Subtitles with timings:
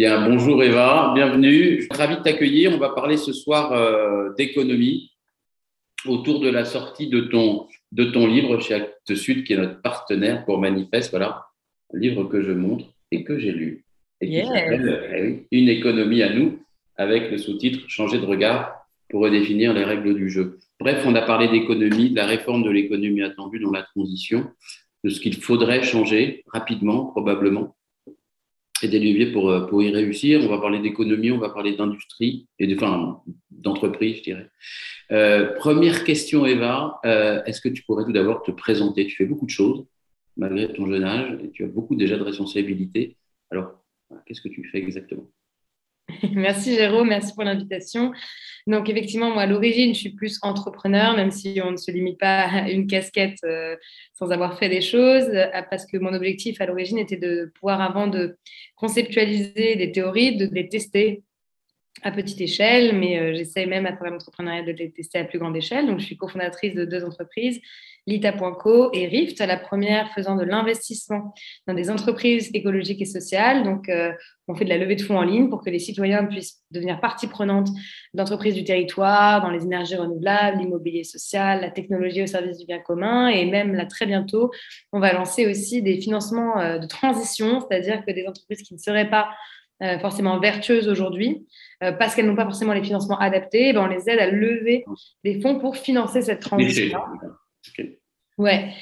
[0.00, 1.76] Bien, bonjour Eva, bienvenue.
[1.76, 2.72] Je suis ravi de t'accueillir.
[2.72, 5.10] On va parler ce soir euh, d'économie
[6.06, 9.82] autour de la sortie de ton, de ton livre chez Actes Sud, qui est notre
[9.82, 11.10] partenaire pour Manifeste.
[11.10, 11.44] Voilà,
[11.92, 13.84] un livre que je montre et que j'ai lu.
[14.22, 16.58] Et qui s'appelle eh Une économie à nous,
[16.96, 18.72] avec le sous-titre Changer de regard
[19.10, 20.60] pour redéfinir les règles du jeu.
[20.78, 24.46] Bref, on a parlé d'économie, de la réforme de l'économie attendue dans la transition,
[25.04, 27.76] de ce qu'il faudrait changer rapidement, probablement,
[28.82, 30.40] et des leviers pour, euh, pour y réussir.
[30.42, 34.50] On va parler d'économie, on va parler d'industrie, et de, enfin, d'entreprise, je dirais.
[35.12, 39.06] Euh, première question, Eva, euh, est-ce que tu pourrais tout d'abord te présenter?
[39.06, 39.84] Tu fais beaucoup de choses,
[40.36, 43.16] malgré ton jeune âge, et tu as beaucoup déjà de responsabilités.
[43.50, 43.72] Alors,
[44.26, 45.30] qu'est-ce que tu fais exactement?
[46.34, 48.12] Merci Jérôme, merci pour l'invitation.
[48.66, 52.18] Donc effectivement, moi à l'origine, je suis plus entrepreneur, même si on ne se limite
[52.18, 53.76] pas à une casquette euh,
[54.14, 57.80] sans avoir fait des choses, euh, parce que mon objectif à l'origine était de pouvoir,
[57.80, 58.36] avant de
[58.76, 61.22] conceptualiser des théories, de les tester
[62.02, 65.38] à petite échelle, mais euh, j'essaie même à travers l'entrepreneuriat de les tester à plus
[65.38, 65.86] grande échelle.
[65.86, 67.60] Donc je suis cofondatrice de deux entreprises,
[68.06, 71.34] Lita.co et Rift, la première faisant de l'investissement
[71.66, 73.62] dans des entreprises écologiques et sociales.
[73.62, 74.12] Donc, euh,
[74.48, 77.00] on fait de la levée de fonds en ligne pour que les citoyens puissent devenir
[77.00, 77.68] partie prenante
[78.14, 82.80] d'entreprises du territoire, dans les énergies renouvelables, l'immobilier social, la technologie au service du bien
[82.80, 83.28] commun.
[83.28, 84.50] Et même là, très bientôt,
[84.92, 88.78] on va lancer aussi des financements euh, de transition, c'est-à-dire que des entreprises qui ne
[88.78, 89.28] seraient pas
[89.82, 91.46] euh, forcément vertueuses aujourd'hui,
[91.98, 94.84] parce qu'elles n'ont pas forcément les financements adaptés, eh ben, on les aide à lever
[95.24, 96.98] des fonds pour financer cette transition.
[98.38, 98.72] Ouais.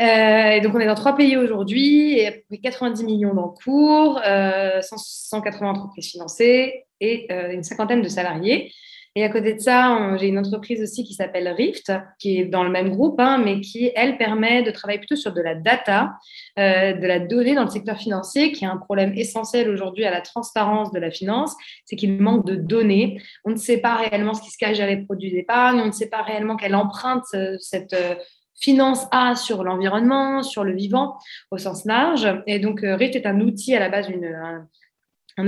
[0.00, 4.80] Euh, donc, on est dans trois pays aujourd'hui, à peu près 90 millions d'encours, euh,
[4.82, 8.72] 180 entreprises financées et euh, une cinquantaine de salariés.
[9.16, 12.64] Et à côté de ça, j'ai une entreprise aussi qui s'appelle Rift, qui est dans
[12.64, 16.14] le même groupe, hein, mais qui, elle, permet de travailler plutôt sur de la data,
[16.58, 20.10] euh, de la donnée dans le secteur financier, qui est un problème essentiel aujourd'hui à
[20.10, 21.54] la transparence de la finance,
[21.84, 23.22] c'est qu'il manque de données.
[23.44, 25.92] On ne sait pas réellement ce qui se cache derrière les produits d'épargne, on ne
[25.92, 28.16] sait pas réellement quelle empreinte euh, cette euh,
[28.60, 31.18] finance a sur l'environnement, sur le vivant
[31.52, 32.26] au sens large.
[32.48, 34.66] Et donc, Rift est un outil à la base, une, un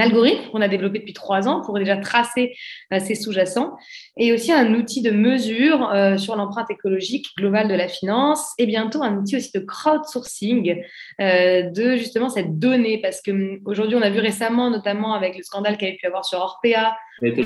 [0.00, 2.54] algorithme qu'on a développé depuis trois ans pour déjà tracer
[2.92, 3.76] euh, ces sous-jacents
[4.16, 8.66] et aussi un outil de mesure euh, sur l'empreinte écologique globale de la finance et
[8.66, 10.82] bientôt un outil aussi de crowdsourcing
[11.20, 12.98] euh, de justement cette donnée.
[13.00, 15.94] Parce que hum, aujourd'hui on a vu récemment notamment avec le scandale qu'il y a
[15.94, 16.96] pu avoir sur Orpea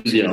[0.04, 0.30] dire,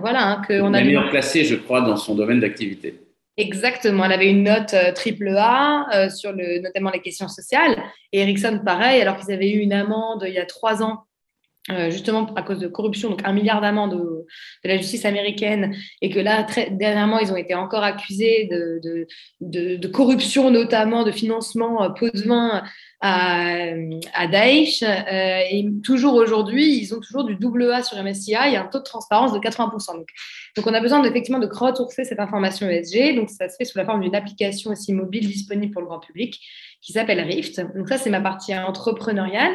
[0.00, 2.94] voilà hein, que on a meilleur classé je crois dans son domaine d'activité.
[3.36, 7.74] Exactement, elle avait une note triple A sur le, notamment les questions sociales.
[8.12, 11.04] Et Ericsson, pareil, alors qu'ils avaient eu une amende il y a trois ans
[11.72, 14.26] euh, justement à cause de corruption, donc un milliard d'amendes de,
[14.68, 19.06] la justice américaine, et que là, très, dernièrement, ils ont été encore accusés de,
[19.40, 22.62] de, corruption, notamment de financement euh, pot de vin
[23.00, 23.72] à,
[24.14, 24.82] à Daesh.
[24.82, 28.78] Euh, et toujours aujourd'hui, ils ont toujours du double A sur MSCI et un taux
[28.78, 29.94] de transparence de 80%.
[29.94, 30.08] Donc,
[30.56, 33.16] donc on a besoin effectivement de crowdsourcer cette information ESG.
[33.16, 36.00] Donc ça se fait sous la forme d'une application aussi mobile disponible pour le grand
[36.00, 36.40] public
[36.80, 37.60] qui s'appelle Rift.
[37.76, 39.54] Donc ça, c'est ma partie entrepreneuriale.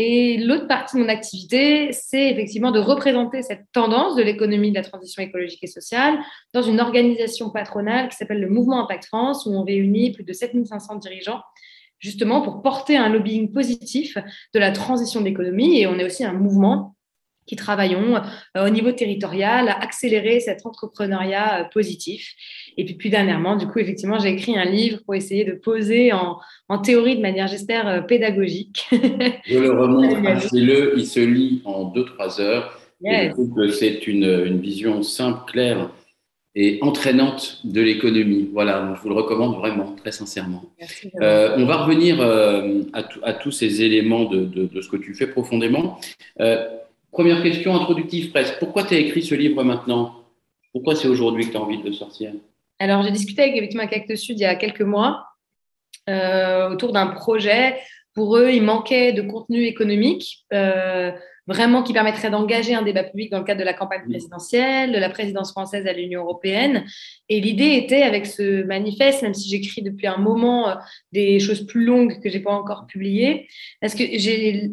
[0.00, 4.76] Et l'autre partie de mon activité, c'est effectivement de représenter cette tendance de l'économie de
[4.76, 6.20] la transition écologique et sociale
[6.54, 10.32] dans une organisation patronale qui s'appelle le Mouvement Impact France, où on réunit plus de
[10.32, 11.40] 7500 dirigeants
[11.98, 14.16] justement pour porter un lobbying positif
[14.54, 15.80] de la transition de l'économie.
[15.80, 16.94] Et on est aussi un mouvement
[17.48, 18.20] qui travaillons
[18.56, 22.34] euh, au niveau territorial à accélérer cet entrepreneuriat euh, positif.
[22.76, 26.12] Et puis plus dernièrement, du coup, effectivement, j'ai écrit un livre pour essayer de poser
[26.12, 26.36] en,
[26.68, 28.86] en théorie de manière, j'espère, euh, pédagogique.
[28.92, 30.14] Je le remonte,
[30.52, 32.78] le il se lit en 2-3 heures.
[33.04, 35.88] Et je trouve que c'est une, une, vision simple, claire
[36.56, 38.48] et entraînante de l'économie.
[38.52, 40.64] Voilà, je vous le recommande vraiment, très sincèrement.
[41.22, 45.14] euh, on va revenir à, à, tous ces éléments de, de, de, ce que tu
[45.14, 46.00] fais profondément.
[46.40, 46.66] Euh,
[47.10, 48.58] Première question introductive presque.
[48.58, 50.24] Pourquoi tu as écrit ce livre maintenant?
[50.72, 52.32] Pourquoi c'est aujourd'hui que tu as envie de le sortir?
[52.78, 55.26] Alors, j'ai discuté avec, avec Actes Sud il y a quelques mois
[56.08, 57.76] euh, autour d'un projet.
[58.14, 61.12] Pour eux, il manquait de contenu économique, euh,
[61.46, 64.98] vraiment qui permettrait d'engager un débat public dans le cadre de la campagne présidentielle, de
[64.98, 66.84] la présidence française à l'Union européenne.
[67.28, 70.74] Et l'idée était, avec ce manifeste, même si j'écris depuis un moment euh,
[71.12, 73.48] des choses plus longues que j'ai pas encore publiées,
[73.80, 74.72] parce que j'ai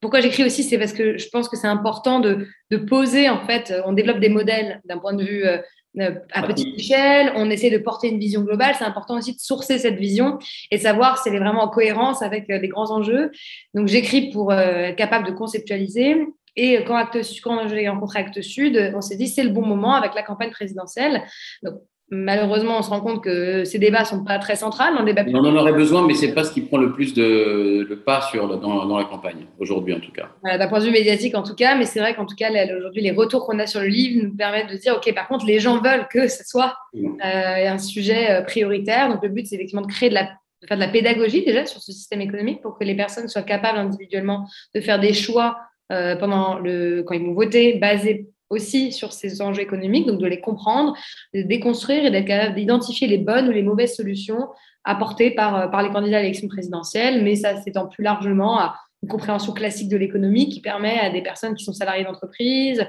[0.00, 2.46] pourquoi j'écris aussi, c'est parce que je pense que c'est important de,
[2.88, 5.58] poser, en fait, on développe des modèles d'un point de vue euh,
[6.00, 9.38] euh, à petite échelle, on essaie de porter une vision globale, c'est important aussi de
[9.38, 10.38] sourcer cette vision
[10.72, 13.30] et savoir si elle est vraiment en cohérence avec euh, les grands enjeux.
[13.74, 16.26] Donc j'écris pour être capable de conceptualiser.
[16.56, 19.94] Et quand, Acte, quand j'ai rencontré Actes Sud, on s'est dit c'est le bon moment
[19.94, 21.22] avec la campagne présidentielle.
[21.62, 21.74] Donc,
[22.14, 25.40] malheureusement, on se rend compte que ces débats ne sont pas très centrales débat public.
[25.40, 28.22] On en aurait besoin, mais ce n'est pas ce qui prend le plus de, pas
[28.22, 30.28] sur, dans, dans, la campagne, aujourd'hui en tout cas.
[30.42, 33.02] D'un point de vue médiatique en tout cas, mais c'est vrai qu'en tout cas, aujourd'hui,
[33.02, 35.60] les retours qu'on a sur le livre nous permettent de dire, OK, par contre, les
[35.60, 39.08] gens veulent que ce soit euh, un sujet euh, prioritaire.
[39.08, 40.28] Donc le but, c'est effectivement de créer de la
[40.62, 43.42] de faire de la pédagogie déjà sur ce système économique pour que les personnes soient
[43.42, 45.58] capables individuellement de faire des choix
[45.92, 50.26] euh, pendant le, quand ils vont voter, basés aussi sur ces enjeux économiques, donc de
[50.26, 50.94] les comprendre,
[51.32, 54.48] de les déconstruire et d'être capable d'identifier les bonnes ou les mauvaises solutions
[54.84, 58.76] apportées par, euh, par les candidats à l'élection présidentielle, mais ça s'étend plus largement à
[59.02, 62.84] une compréhension classique de l'économie qui permet à des personnes qui sont salariées d'entreprise,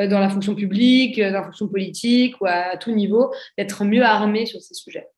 [0.00, 4.02] euh, dans la fonction publique, dans la fonction politique ou à tout niveau, d'être mieux
[4.02, 5.08] armées sur ces sujets.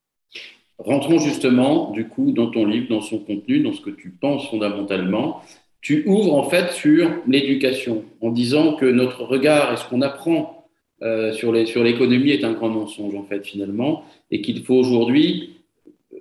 [0.79, 4.49] Rentrons justement, du coup, dans ton livre, dans son contenu, dans ce que tu penses
[4.51, 5.41] fondamentalement
[5.81, 10.69] tu ouvres en fait sur l'éducation en disant que notre regard et ce qu'on apprend
[11.03, 15.57] euh, sur l'économie est un grand mensonge en fait finalement et qu'il faut aujourd'hui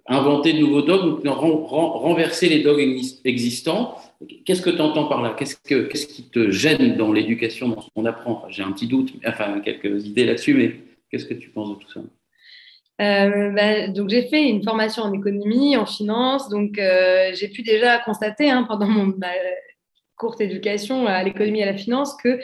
[0.08, 3.96] inventer de nouveaux dogmes, renverser les dogmes existants.
[4.46, 5.36] Qu'est-ce que tu entends par là?
[5.38, 8.46] Qu'est-ce qui te gêne dans l'éducation, dans ce qu'on apprend?
[8.50, 10.76] J'ai un petit doute, enfin quelques idées là-dessus, mais
[11.10, 12.02] qu'est-ce que tu penses de tout ça?
[13.02, 17.62] Euh, bah, donc j'ai fait une formation en économie, en finance, donc euh, j'ai pu
[17.62, 19.14] déjà constater hein, pendant mon
[20.16, 22.40] courte éducation à l'économie et à la finance qu'il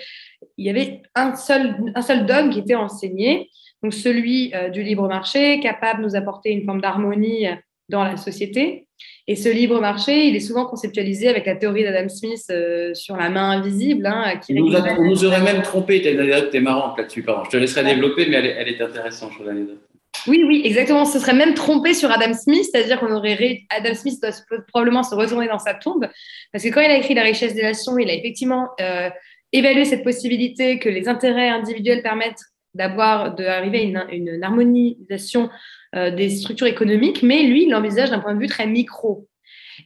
[0.58, 3.50] y avait un seul, un seul dogme qui était enseigné,
[3.82, 7.46] donc celui euh, du libre marché, capable de nous apporter une forme d'harmonie
[7.88, 8.88] dans la société.
[9.28, 12.52] Et ce libre marché, il est souvent conceptualisé avec la théorie d'Adam Smith
[12.94, 14.06] sur la main invisible.
[14.06, 17.44] Hein, qui on, nous on, nous aurait même trompé, tu es marrante là-dessus, pardon.
[17.46, 19.80] Je te laisserai développer, mais elle, elle est intéressante, sur l'anecdote.
[20.28, 21.06] Oui, oui, exactement.
[21.06, 24.32] Ce serait même trompé sur Adam Smith, c'est-à-dire qu'on aurait Adam Smith doit
[24.68, 26.08] probablement se retourner dans sa tombe,
[26.52, 29.10] parce que quand il a écrit La richesse des nations, il a effectivement euh,
[29.52, 32.42] évalué cette possibilité que les intérêts individuels permettent
[32.74, 35.50] d'avoir, d'arriver à une, harmonisation
[35.96, 39.28] euh, des structures économiques, mais lui, il l'envisage d'un point de vue très micro.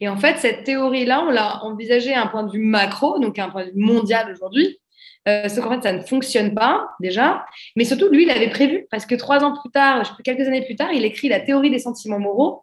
[0.00, 3.38] Et en fait, cette théorie-là, on l'a envisagée à un point de vue macro, donc
[3.38, 4.78] à un point de vue mondial aujourd'hui,
[5.28, 7.44] euh, sauf qu'en fait, ça ne fonctionne pas déjà.
[7.76, 10.76] Mais surtout, lui, il avait prévu, parce que trois ans plus tard, quelques années plus
[10.76, 12.62] tard, il écrit la théorie des sentiments moraux.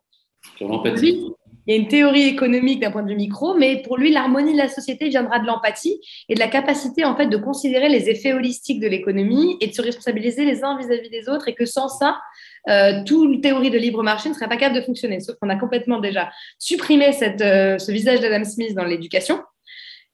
[0.58, 1.34] Sur l'empathie.
[1.66, 4.52] Il y a une théorie économique d'un point de vue micro, mais pour lui, l'harmonie
[4.52, 8.10] de la société viendra de l'empathie et de la capacité en fait de considérer les
[8.10, 11.66] effets holistiques de l'économie et de se responsabiliser les uns vis-à-vis des autres, et que
[11.66, 12.20] sans ça,
[12.70, 15.22] euh, toute théorie de libre marché ne serait pas capable de fonctionner.
[15.22, 19.40] Sauf qu'on a complètement déjà supprimé cette, euh, ce visage d'Adam Smith dans l'éducation.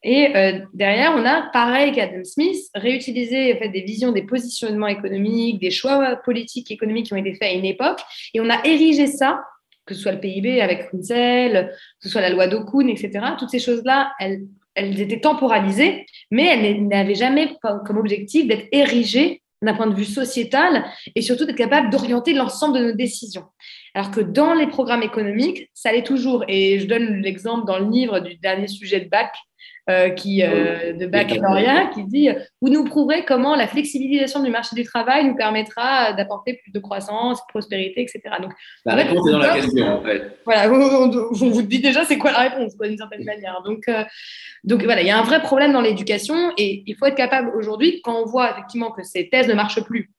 [0.02, 4.86] Et euh, derrière, on a, pareil qu'Adam Smith, réutilisé en fait, des visions, des positionnements
[4.86, 8.00] économiques, des choix politiques, économiques qui ont été faits à une époque,
[8.32, 9.44] et on a érigé ça,
[9.84, 11.70] que ce soit le PIB avec Runzel,
[12.00, 13.20] que ce soit la loi d'Okun, etc.
[13.38, 14.42] Toutes ces choses-là, elles,
[14.74, 20.06] elles étaient temporalisées, mais elles n'avaient jamais comme objectif d'être érigées d'un point de vue
[20.06, 23.44] sociétal et surtout d'être capable d'orienter l'ensemble de nos décisions.
[23.94, 26.44] Alors que dans les programmes économiques, ça l'est toujours.
[26.48, 29.34] Et je donne l'exemple dans le livre du dernier sujet de bac,
[29.88, 32.28] euh, qui, euh, de baccalauréat qui dit
[32.60, 36.78] Vous nous prouverez comment la flexibilisation du marché du travail nous permettra d'apporter plus de
[36.78, 38.20] croissance, de prospérité, etc.
[38.42, 38.52] Donc,
[38.84, 40.38] la réponse est dans la question, en fait.
[40.44, 43.62] Voilà, on, vous dit déjà c'est quoi la réponse, d'une certaine manière.
[43.64, 44.04] Donc, euh,
[44.64, 47.50] donc voilà, il y a un vrai problème dans l'éducation et il faut être capable
[47.56, 50.10] aujourd'hui, quand on voit effectivement que ces thèses ne marchent plus,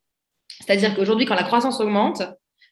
[0.60, 2.24] c'est-à-dire qu'aujourd'hui, quand la croissance augmente,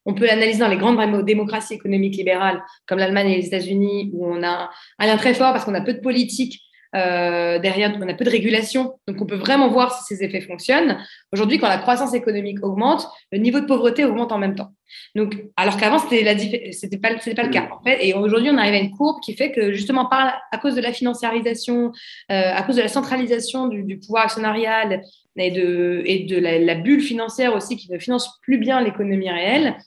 [0.06, 4.26] on peut l'analyser dans les grandes démocraties économiques libérales comme l'Allemagne et les États-Unis, où
[4.26, 6.60] on a un lien très fort parce qu'on a peu de politique
[6.96, 10.42] euh, derrière, on a peu de régulation, donc on peut vraiment voir si ces effets
[10.42, 10.98] fonctionnent.
[11.32, 14.72] Aujourd'hui, quand la croissance économique augmente, le niveau de pauvreté augmente en même temps.
[15.16, 17.70] Donc, alors qu'avant, c'était la pas, le cas.
[17.72, 18.06] En fait.
[18.06, 20.92] Et aujourd'hui, on arrive à une courbe qui fait que justement, à cause de la
[20.92, 21.92] financiarisation,
[22.32, 25.02] euh, à cause de la centralisation du, pouvoir actionnarial
[25.36, 29.30] et de, et de la, la, bulle financière aussi qui ne finance plus bien l'économie
[29.30, 29.78] réelle,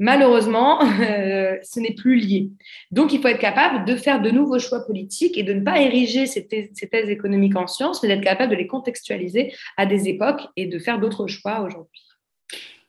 [0.00, 2.48] Malheureusement, euh, ce n'est plus lié.
[2.90, 5.80] Donc, il faut être capable de faire de nouveaux choix politiques et de ne pas
[5.80, 10.40] ériger ces thèses, économiques en sciences, mais d'être capable de les contextualiser à des époques
[10.56, 12.02] et de faire d'autres choix aujourd'hui.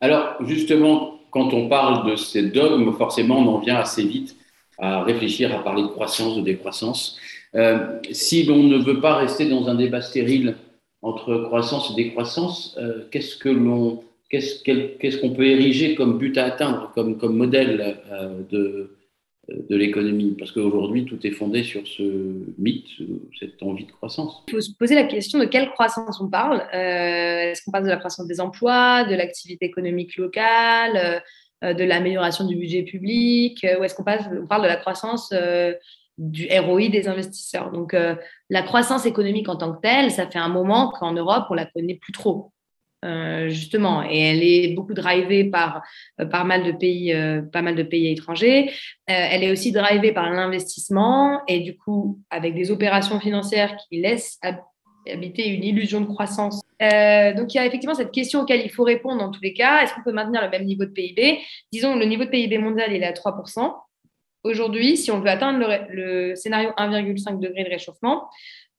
[0.00, 4.34] Alors, justement, quand on parle de ces dogmes, forcément, on en vient assez vite
[4.78, 7.18] à réfléchir, à parler de croissance, de décroissance.
[7.54, 10.56] Euh, si l'on ne veut pas rester dans un débat stérile
[11.02, 14.02] entre croissance et décroissance, euh, qu'est-ce que l'on
[14.32, 18.96] qu'est-ce qu'on peut ériger comme but à atteindre, comme, modèle euh, de,
[19.48, 20.34] de l'économie?
[20.38, 22.02] Parce qu'aujourd'hui, tout est fondé sur ce
[22.58, 22.88] mythe,
[23.38, 24.42] cette envie de croissance.
[24.48, 26.62] Il faut se poser la question de quelle croissance on parle.
[26.74, 31.22] Euh, est-ce qu'on parle de la croissance des emplois, de l'activité économique locale,
[31.62, 35.32] euh, de l'amélioration du budget public, ou est-ce qu'on on parle de la croissance
[36.18, 37.70] du ROI des investisseurs?
[37.70, 37.94] Donc,
[38.50, 41.66] la croissance économique en tant que telle, ça fait un moment qu'en Europe, on la
[41.66, 42.50] connaît plus trop.
[43.04, 45.82] Euh, justement, et elle est beaucoup drivée par
[46.20, 48.70] euh, pas mal de pays, euh, pas mal de pays étrangers.
[49.06, 54.38] elle est aussi drivée par l'investissement et du coup avec des opérations financières qui laissent
[55.06, 56.62] habiter une illusion de croissance.
[56.80, 59.82] donc il y a effectivement cette question auquel il faut répondre dans tous les cas.
[59.82, 61.40] Est-ce qu'on peut maintenir le même niveau de PIB
[61.72, 63.74] Disons le niveau de PIB mondial il est à 3%.
[64.44, 68.28] Aujourd'hui, si on veut atteindre le scénario 1,5 degré de réchauffement,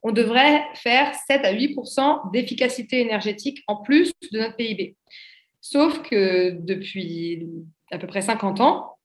[0.03, 4.95] on devrait faire 7 à 8% d'efficacité énergétique en plus de notre PIB.
[5.62, 7.48] Sauf que depuis
[7.91, 8.98] à peu près 50 ans,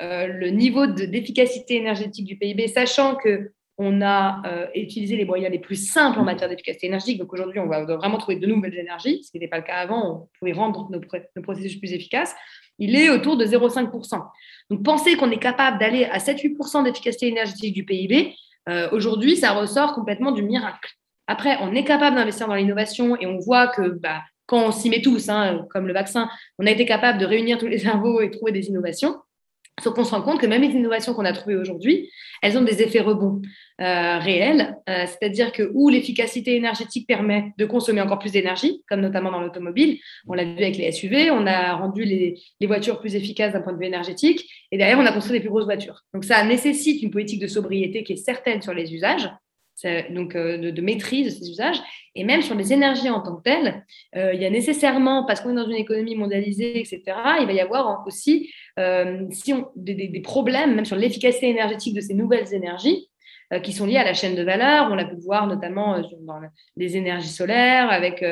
[0.00, 5.52] euh, le niveau d'efficacité énergétique du PIB, sachant que on a euh, utilisé les moyens
[5.52, 7.18] les plus simples en matière d'efficacité énergétique.
[7.18, 9.76] Donc aujourd'hui, on va vraiment trouver de nouvelles énergies, ce qui n'était pas le cas
[9.76, 10.22] avant.
[10.22, 10.98] On pouvait rendre nos,
[11.36, 12.34] nos processus plus efficaces.
[12.78, 14.22] Il est autour de 0,5%.
[14.70, 18.34] Donc penser qu'on est capable d'aller à 7-8% d'efficacité énergétique du PIB,
[18.68, 20.92] euh, aujourd'hui, ça ressort complètement du miracle.
[21.26, 24.90] Après, on est capable d'investir dans l'innovation et on voit que bah, quand on s'y
[24.90, 28.20] met tous, hein, comme le vaccin, on a été capable de réunir tous les cerveaux
[28.20, 29.16] et trouver des innovations.
[29.82, 32.62] Sauf qu'on se rend compte que même les innovations qu'on a trouvées aujourd'hui, elles ont
[32.62, 33.42] des effets rebonds
[33.82, 39.02] euh, réels, euh, c'est-à-dire que où l'efficacité énergétique permet de consommer encore plus d'énergie, comme
[39.02, 43.16] notamment dans l'automobile, on l'a vu avec les SUV, on a rendu les, voitures plus
[43.16, 46.04] efficaces d'un point de vue énergétique, et derrière on a construit des plus grosses voitures.
[46.14, 49.28] Donc ça nécessite une politique de sobriété qui est certaine sur les usages,
[50.10, 51.80] donc euh, de, maîtrise de ces usages.
[52.14, 53.84] Et même sur les énergies en tant que telles,
[54.16, 57.02] euh, il y a nécessairement, parce qu'on est dans une économie mondialisée, etc.,
[57.40, 59.26] il va y avoir aussi euh,
[59.76, 63.08] des, problèmes, même sur l'efficacité énergétique de ces nouvelles énergies,
[63.62, 64.88] qui sont liées à la chaîne de valeur.
[64.90, 66.40] On l'a pu voir notamment dans
[66.76, 68.24] les énergies solaires, avec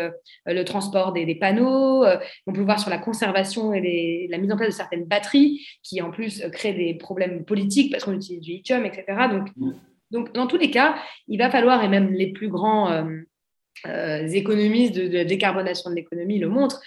[0.45, 2.05] le transport des, panneaux.
[2.49, 6.03] on peut voir sur la conservation et la mise en place de certaines batteries, qui
[6.03, 9.05] en plus créent des problèmes politiques parce qu'on utilise du lithium, etc.
[9.31, 9.71] Donc, mmh.
[10.11, 10.97] Donc, dans tous les cas,
[11.29, 13.05] il va falloir, et même les plus grands euh,
[13.87, 16.81] euh, économistes de, la décarbonation de l'économie le montrent,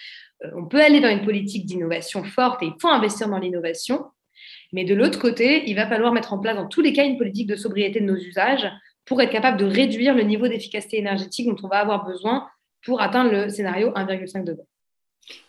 [0.43, 4.05] euh, on peut aller vers une politique d'innovation forte et il faut investir dans l'innovation.
[4.71, 7.17] Mais de l'autre côté, il va falloir mettre en place, dans tous les cas, une
[7.17, 8.67] politique de sobriété de nos usages
[9.05, 12.47] pour être capable de réduire le niveau d'efficacité énergétique dont on va avoir besoin
[12.83, 14.63] pour atteindre le scénario 1,5 degré.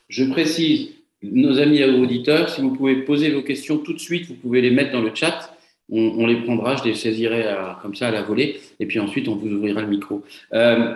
[0.09, 0.91] Je précise,
[1.23, 4.71] nos amis auditeurs, si vous pouvez poser vos questions tout de suite, vous pouvez les
[4.71, 5.58] mettre dans le chat
[5.91, 7.47] on, les prendra, je les saisirai
[7.83, 10.23] comme ça à la volée, et puis ensuite on vous ouvrira le micro.
[10.53, 10.95] Euh,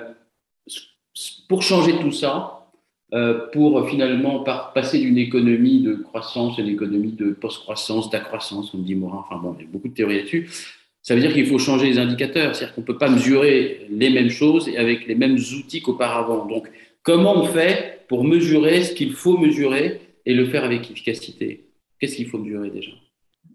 [1.48, 2.68] pour changer tout ça,
[3.14, 4.44] euh, pour finalement
[4.74, 9.40] passer d'une économie de croissance à une économie de post-croissance, d'accroissance, comme dit Morin, enfin
[9.42, 10.48] bon, il y a beaucoup de théories là-dessus,
[11.02, 14.10] ça veut dire qu'il faut changer les indicateurs, c'est-à-dire qu'on ne peut pas mesurer les
[14.10, 16.46] mêmes choses avec les mêmes outils qu'auparavant.
[16.46, 16.70] Donc,
[17.02, 21.64] comment on fait pour mesurer ce qu'il faut mesurer et le faire avec efficacité?
[21.98, 22.92] Qu'est-ce qu'il faut mesurer déjà?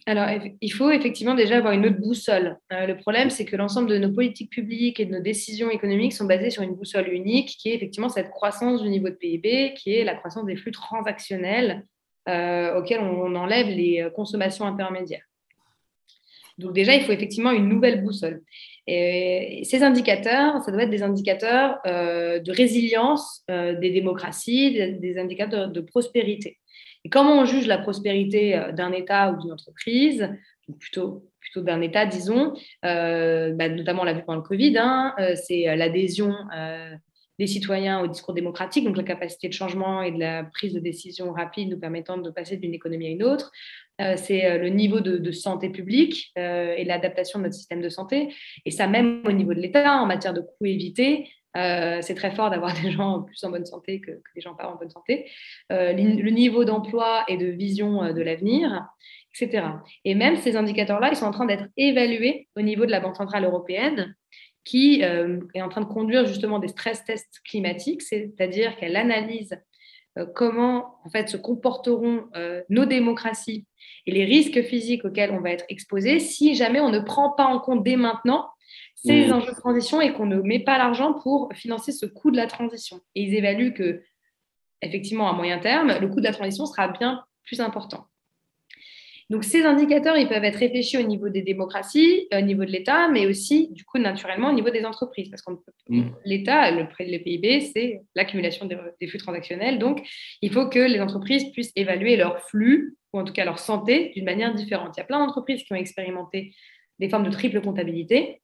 [0.07, 0.29] Alors,
[0.61, 2.57] il faut effectivement déjà avoir une autre boussole.
[2.71, 6.13] Euh, le problème, c'est que l'ensemble de nos politiques publiques et de nos décisions économiques
[6.13, 9.73] sont basées sur une boussole unique, qui est effectivement cette croissance du niveau de PIB,
[9.73, 11.83] qui est la croissance des flux transactionnels
[12.29, 15.25] euh, auxquels on, enlève les euh, consommations intermédiaires.
[16.57, 18.41] Donc déjà, il faut effectivement une nouvelle boussole.
[18.87, 25.81] Et ces indicateurs, ça doit être des indicateurs de résilience des démocraties, des indicateurs de
[25.81, 26.57] prospérité.
[27.07, 30.29] Et comment on juge la prospérité euh, d'un État ou d'une entreprise,
[30.77, 31.23] plutôt,
[31.55, 35.73] d'un État, disons, euh, bah, notamment on l'a vu pendant le Covid, hein, euh, c'est
[35.77, 36.35] l'adhésion
[37.39, 40.79] des citoyens au discours démocratique, donc la capacité de changement et de la prise de
[40.79, 43.51] décision rapide nous permettant de passer d'une économie à une autre.
[44.17, 48.33] c'est le niveau de, santé publique et l'adaptation de notre système de santé.
[48.65, 52.31] Et ça même au niveau de l'État, en matière de coûts évités, euh, c'est très
[52.31, 55.29] fort d'avoir des gens plus en bonne santé que, des gens pas en bonne santé.
[55.71, 58.85] Euh, le niveau d'emploi et de vision euh, de l'avenir,
[59.33, 59.67] etc.
[60.05, 63.15] Et même ces indicateurs-là, ils sont en train d'être évalués au niveau de la Banque
[63.15, 64.15] centrale européenne,
[64.63, 69.57] qui est en train de conduire justement des stress tests climatiques, c'est-à-dire qu'elle analyse
[70.35, 72.25] comment en fait se comporteront
[72.67, 73.65] nos démocraties
[74.05, 77.45] et les risques physiques auxquels on va être exposé si jamais on ne prend pas
[77.45, 78.49] en compte dès maintenant
[78.97, 82.37] ces enjeux de transition et qu'on ne met pas l'argent pour financer ce coût de
[82.37, 82.99] la transition.
[83.15, 84.01] Et ils évaluent que,
[84.81, 88.07] effectivement, à moyen terme, le coût de la transition sera bien plus important.
[89.29, 93.09] Donc, ces indicateurs, ils peuvent être réfléchis au niveau des démocraties, au niveau de l'État,
[93.09, 95.29] mais aussi, du coup, naturellement, au niveau des entreprises.
[95.29, 95.51] Parce que
[95.89, 96.15] mm.
[96.23, 99.79] l'État, le, le PIB, c'est l'accumulation des, des, flux transactionnels.
[99.79, 100.07] Donc,
[100.41, 104.13] il faut que les entreprises puissent évaluer leur flux, ou en tout cas leur santé,
[104.15, 104.93] d'une manière différente.
[104.95, 106.53] Il y a plein d'entreprises qui ont expérimenté
[106.99, 108.41] des formes de triple comptabilité.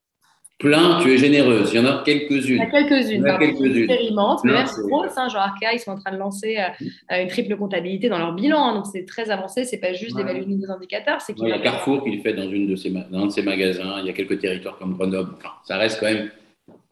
[0.60, 1.72] Plein, tu es généreuse.
[1.74, 2.40] Il y en a quelques-unes.
[2.46, 3.88] Il y en a quelques-unes.
[3.88, 5.18] Quelques mais même grosse.
[5.18, 8.34] Hein, genre Arca, ils sont en train de lancer euh, une triple comptabilité dans leur
[8.34, 8.70] bilan.
[8.70, 9.66] Hein, donc c'est très avancé.
[9.66, 11.20] C'est pas juste d'évaluer les indicateurs.
[11.22, 13.32] C'est il y a Carrefour qui le fait dans, une de ses, dans un de
[13.32, 14.00] ses magasins.
[14.00, 15.32] Il y a quelques territoires comme Grenoble.
[15.38, 16.30] Enfin, ça reste quand même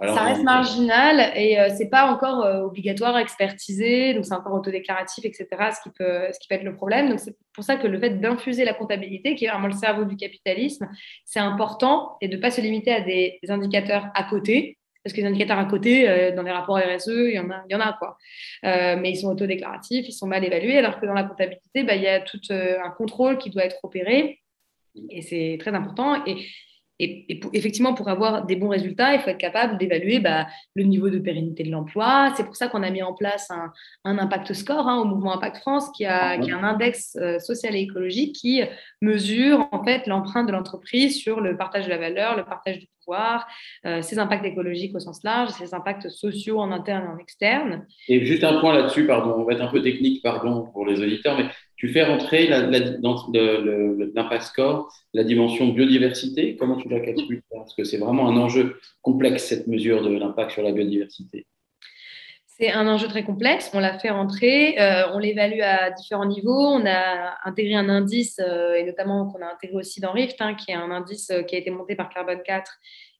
[0.01, 5.25] ça reste marginal et ce c'est pas encore obligatoire à expertiser, donc c'est encore autodéclaratif,
[5.25, 5.47] etc.
[5.75, 7.09] Ce qui peut, ce qui peut être le problème.
[7.09, 10.05] Donc c'est pour ça que le fait d'infuser la comptabilité, qui est vraiment le cerveau
[10.05, 10.89] du capitalisme,
[11.25, 15.21] c'est important et de ne pas se limiter à des indicateurs à côté, parce que
[15.21, 17.75] les indicateurs à côté, euh, dans les rapports RSE, il y en a, il y
[17.75, 18.17] en a quoi.
[18.65, 21.95] Euh, mais ils sont autodéclaratifs, ils sont mal évalués, alors que dans la comptabilité, bah,
[21.95, 24.39] il y a tout euh, un contrôle qui doit être opéré.
[25.09, 26.23] Et c'est très important.
[26.25, 26.45] Et
[27.01, 31.09] et, effectivement, pour avoir des bons résultats, il faut être capable d'évaluer bah, le niveau
[31.09, 32.31] de pérennité de l'emploi.
[32.35, 35.57] C'est pour ça qu'on a mis en place un, impact score hein, au mouvement Impact
[35.57, 38.61] France, qui a, un index euh, social et écologique qui
[39.01, 42.87] mesure en fait l'empreinte de l'entreprise sur le partage de la valeur, le partage du
[42.99, 43.47] pouvoir,
[43.85, 47.87] euh, ses impacts écologiques au sens large, ses impacts sociaux en interne et en externe.
[48.07, 51.01] Et juste un point là-dessus, pardon, on va être un peu technique, pardon pour les
[51.01, 51.45] auditeurs, mais
[51.81, 52.61] tu fais rentrer la,
[52.99, 56.55] dans l'impact score la dimension biodiversité.
[56.55, 60.51] Comment tu la calcules Parce que c'est vraiment un enjeu complexe, cette mesure de l'impact
[60.51, 61.47] sur la biodiversité.
[62.45, 63.71] C'est un enjeu très complexe.
[63.73, 64.79] On l'a fait rentrer.
[64.79, 66.67] Euh, on l'évalue à différents niveaux.
[66.67, 70.53] On a intégré un indice, euh, et notamment qu'on a intégré aussi dans Rift, hein,
[70.53, 72.71] qui est un indice euh, qui a été monté par Carbone 4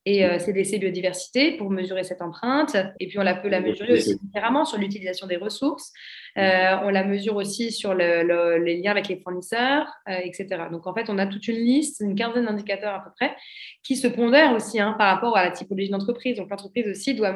[0.06, 2.76] et CDC Biodiversité pour mesurer cette empreinte.
[3.00, 5.92] Et puis, on la peut la mesurer aussi différemment sur l'utilisation des ressources.
[6.38, 10.48] Euh, on la mesure aussi sur les liens avec les fournisseurs, euh, etc.
[10.72, 13.36] Donc en fait, on a toute une liste, une quinzaine d'indicateurs à peu près,
[13.84, 16.38] qui se pondèrent aussi hein, par rapport à la typologie d'entreprise.
[16.38, 17.36] Donc l'entreprise aussi doit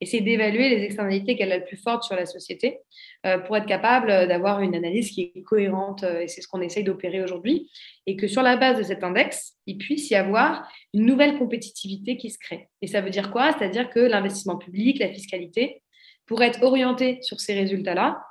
[0.00, 2.78] essayer d'évaluer les externalités qu'elle a le plus fortes sur la société
[3.26, 6.02] euh, pour être capable d'avoir une analyse qui est cohérente.
[6.02, 7.70] et c'est ce qu'on essaye d'opérer aujourd'hui.
[8.06, 12.16] Et que sur la base de cet index, il puisse y avoir une nouvelle compétitivité
[12.16, 12.68] qui se crée.
[12.82, 13.52] Et ça veut dire quoi?
[13.56, 15.82] C'est-à-dire que l'investissement public, la fiscalité,
[16.26, 18.22] pourrait être orienté sur ces résultats-là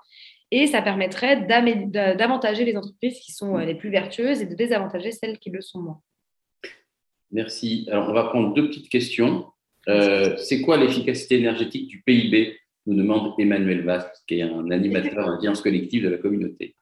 [0.51, 5.11] et ça permettrait d'avantager les entreprises qui sont euh, les plus vertueuses et de désavantager
[5.11, 6.01] celles qui le sont moins.
[7.31, 7.87] Merci.
[7.91, 9.45] Alors, on va prendre deux petites questions.
[9.89, 15.27] Euh, c'est quoi l'efficacité énergétique du PIB nous demande Emmanuel Vast, qui est un animateur
[15.27, 16.75] d'audience collective de la communauté.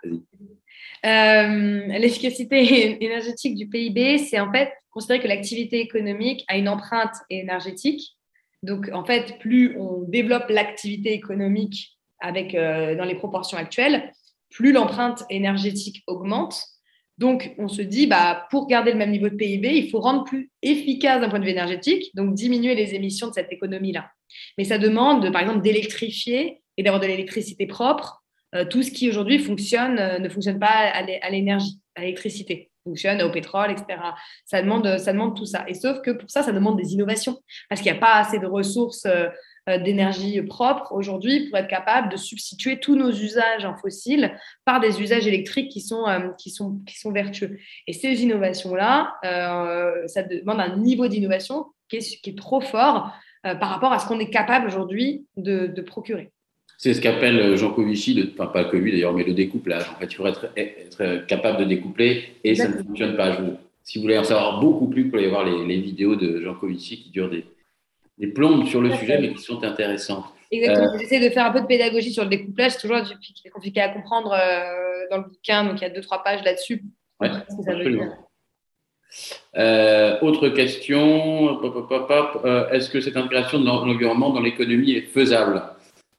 [1.06, 7.16] Euh, l'efficacité énergétique du PIB, c'est en fait considérer que l'activité économique a une empreinte
[7.30, 8.18] énergétique.
[8.64, 14.12] Donc, en fait, plus on développe l'activité économique avec, euh, dans les proportions actuelles,
[14.50, 16.64] plus l'empreinte énergétique augmente.
[17.18, 20.24] Donc, on se dit, bah, pour garder le même niveau de PIB, il faut rendre
[20.24, 24.12] plus efficace d'un point de vue énergétique, donc diminuer les émissions de cette économie-là.
[24.58, 28.24] Mais ça demande, par exemple, d'électrifier et d'avoir de l'électricité propre.
[28.56, 33.22] Euh, tout ce qui aujourd'hui fonctionne euh, ne fonctionne pas à l'énergie, à l'électricité, fonctionne
[33.22, 34.00] au pétrole, etc.
[34.46, 35.66] Ça demande, ça demande tout ça.
[35.68, 38.40] Et sauf que pour ça, ça demande des innovations, parce qu'il n'y a pas assez
[38.40, 39.28] de ressources euh,
[39.68, 45.02] d'énergie propre aujourd'hui pour être capable de substituer tous nos usages en fossiles par des
[45.02, 47.58] usages électriques qui sont, euh, qui sont, qui sont vertueux.
[47.86, 53.14] Et ces innovations-là, euh, ça demande un niveau d'innovation qui est, qui est, trop fort
[53.44, 56.32] par rapport à ce qu'on est capable aujourd'hui de, de procurer.
[56.78, 59.84] C'est ce qu'appelle Jean Covici, enfin pas que lui d'ailleurs, mais le découplage.
[59.90, 63.38] En fait, il faudrait être, être capable de découpler et ça ne fonctionne pas.
[63.84, 66.42] si vous voulez en savoir beaucoup plus, vous pouvez aller voir les, les vidéos de
[66.42, 67.46] Jean Covici qui durent des,
[68.18, 70.26] des plombes sur le sujet, mais qui sont intéressantes.
[70.52, 70.94] Exactement.
[70.94, 72.74] Euh, J'essaie de faire un peu de pédagogie sur le découplage.
[72.74, 73.04] C'est toujours
[73.54, 75.64] compliqué à comprendre euh, dans le bouquin.
[75.66, 76.84] Donc, il y a deux, trois pages là-dessus.
[77.20, 77.30] Ouais,
[79.56, 81.62] euh, autre question,
[82.72, 85.64] est-ce que cette intégration de l'environnement dans l'économie est faisable?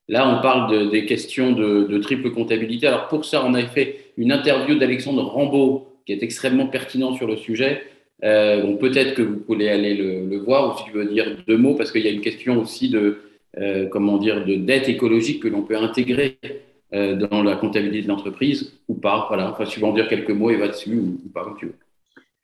[0.09, 2.87] Là, on parle de, des questions de, de, triple comptabilité.
[2.87, 7.27] Alors pour ça, on a fait une interview d'Alexandre Rambaud, qui est extrêmement pertinent sur
[7.27, 7.83] le sujet.
[8.25, 11.57] Euh, donc peut-être que vous pouvez aller le, voir, ou si tu veux dire deux
[11.57, 13.19] mots, parce qu'il y a une question aussi de,
[13.59, 16.39] euh, comment dire, de dette écologique que l'on peut intégrer
[16.95, 19.27] euh, dans la comptabilité de l'entreprise ou pas.
[19.29, 21.57] Voilà, enfin, si tu veux en dire quelques mots, et va dessus ou, pas, comme
[21.59, 21.75] tu veux.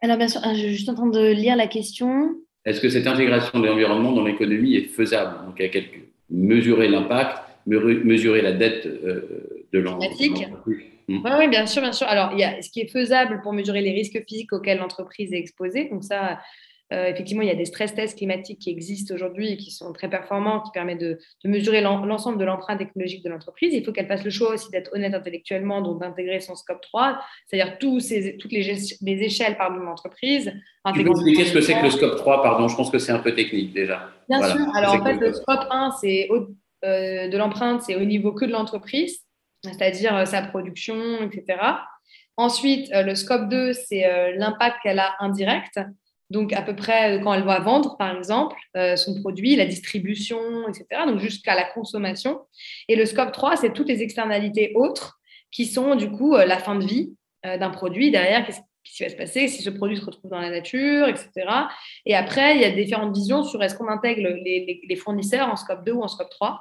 [0.01, 2.37] Alors bien sûr, je suis juste en train de lire la question.
[2.65, 5.47] Est-ce que cette intégration de l'environnement dans l'économie est faisable?
[5.47, 6.01] Donc, il y a quelques...
[6.31, 10.47] mesurer l'impact, mesurer la dette de l'entreprise
[11.09, 11.27] Mm.
[11.38, 12.07] Oui, bien sûr, bien sûr.
[12.07, 15.33] Alors, il y a ce qui est faisable pour mesurer les risques physiques auxquels l'entreprise
[15.33, 15.88] est exposée.
[15.90, 16.38] Donc, ça,
[16.93, 19.93] euh, effectivement, il y a des stress tests climatiques qui existent aujourd'hui et qui sont
[19.93, 23.73] très performants, qui permettent de, mesurer l'ensemble de l'empreinte écologique de l'entreprise.
[23.73, 27.19] Il faut qu'elle fasse le choix aussi d'être honnête intellectuellement, donc d'intégrer son scope 3,
[27.47, 30.53] c'est-à-dire toutes les, échelles pardon, de l'entreprise.
[30.95, 33.12] Tu peux expliquer ce que c'est que le scope 3 Pardon, je pense que c'est
[33.12, 34.11] un peu technique déjà.
[34.29, 34.67] Bien sûr.
[34.77, 36.29] Alors, en fait, le scope 1, c'est
[36.85, 39.24] euh, de l'empreinte, c'est au niveau que de l'entreprise
[39.72, 41.59] c'est-à-dire euh, sa production, etc.
[42.37, 45.81] Ensuite, euh, le scope 2, c'est euh, l'impact qu'elle a indirect.
[46.31, 48.57] Donc, à peu près quand elle va vendre, par exemple,
[48.96, 51.03] son produit, la distribution, etc.
[51.07, 52.40] Donc, jusqu'à la consommation.
[52.88, 55.20] Et le scope 3, c'est toutes les externalités autres
[55.53, 58.11] qui sont, du coup, la fin de vie d'un produit.
[58.11, 58.46] Derrière,
[58.85, 61.31] qui va se passer si ce produit se retrouve dans la nature, etc.
[62.07, 65.57] Et après, il y a différentes visions sur est-ce qu'on intègre les, les, fournisseurs en
[65.57, 66.61] scope 2 ou en scope 3.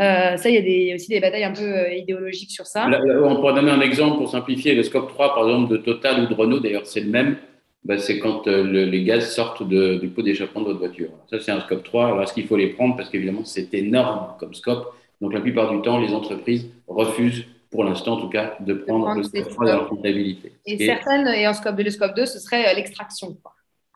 [0.00, 2.88] Euh, ça, il y a des, aussi des batailles un peu euh, idéologiques sur ça.
[2.88, 4.74] on pourrait donner un exemple pour simplifier.
[4.74, 7.36] Le scope 3, par exemple, de Total ou de Renault, d'ailleurs, c'est le même.
[7.84, 11.10] Ben, c'est quand euh, les gaz sortent du pot d'échappement de votre voiture.
[11.30, 12.06] Ça, c'est un scope 3.
[12.06, 12.96] Alors, est-ce qu'il faut les prendre?
[12.96, 14.94] Parce qu'évidemment, c'est énorme comme scope.
[15.20, 19.12] Donc, la plupart du temps, les entreprises refusent pour l'instant en tout cas, de prendre,
[19.16, 20.52] le scope 3 dans leur comptabilité.
[20.64, 23.36] Et, certaines, et en scope 2, le scope 2, ce serait l'extraction.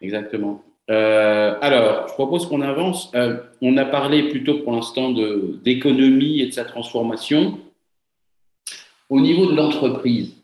[0.01, 0.63] Exactement.
[0.91, 3.11] Euh, alors, je propose qu'on avance.
[3.15, 5.13] Euh, on a parlé plutôt pour l'instant
[5.63, 7.59] d'économie et de sa transformation.
[9.11, 10.35] Au niveau de l'entreprise,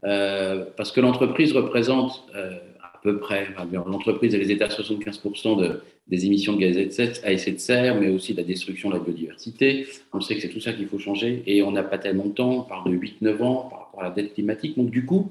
[0.00, 6.54] parce que l'entreprise représente à peu près, l'entreprise et les États 75% de, des émissions
[6.54, 9.86] de gaz à effet de serre, mais aussi de la destruction de la biodiversité.
[10.12, 12.32] On sait que c'est tout ça qu'il faut changer et on n'a pas tellement de
[12.32, 14.76] temps, on parle de 8-9 ans par rapport à la dette climatique.
[14.76, 15.30] Donc du coup,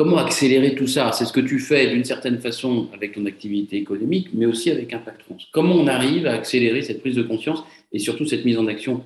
[0.00, 1.12] comment accélérer tout ça?
[1.12, 4.94] C'est ce que tu fais d'une certaine façon avec ton activité économique, mais aussi avec
[4.94, 5.46] Impact France.
[5.52, 9.04] Comment on arrive à accélérer cette prise de conscience et surtout cette mise en action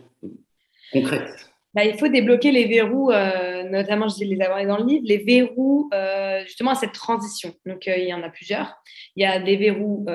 [0.93, 1.51] concrète?
[1.75, 5.17] Bah, il faut débloquer les verrous, euh, notamment, je les avoir dans le livre, les
[5.17, 7.53] verrous euh, justement à cette transition.
[7.67, 8.81] Donc, euh, il y en a plusieurs.
[9.17, 10.07] Il y a des verrous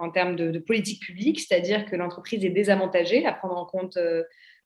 [0.00, 3.96] en termes de, politique publique, c'est-à-dire que l'entreprise est désavantagée à prendre en compte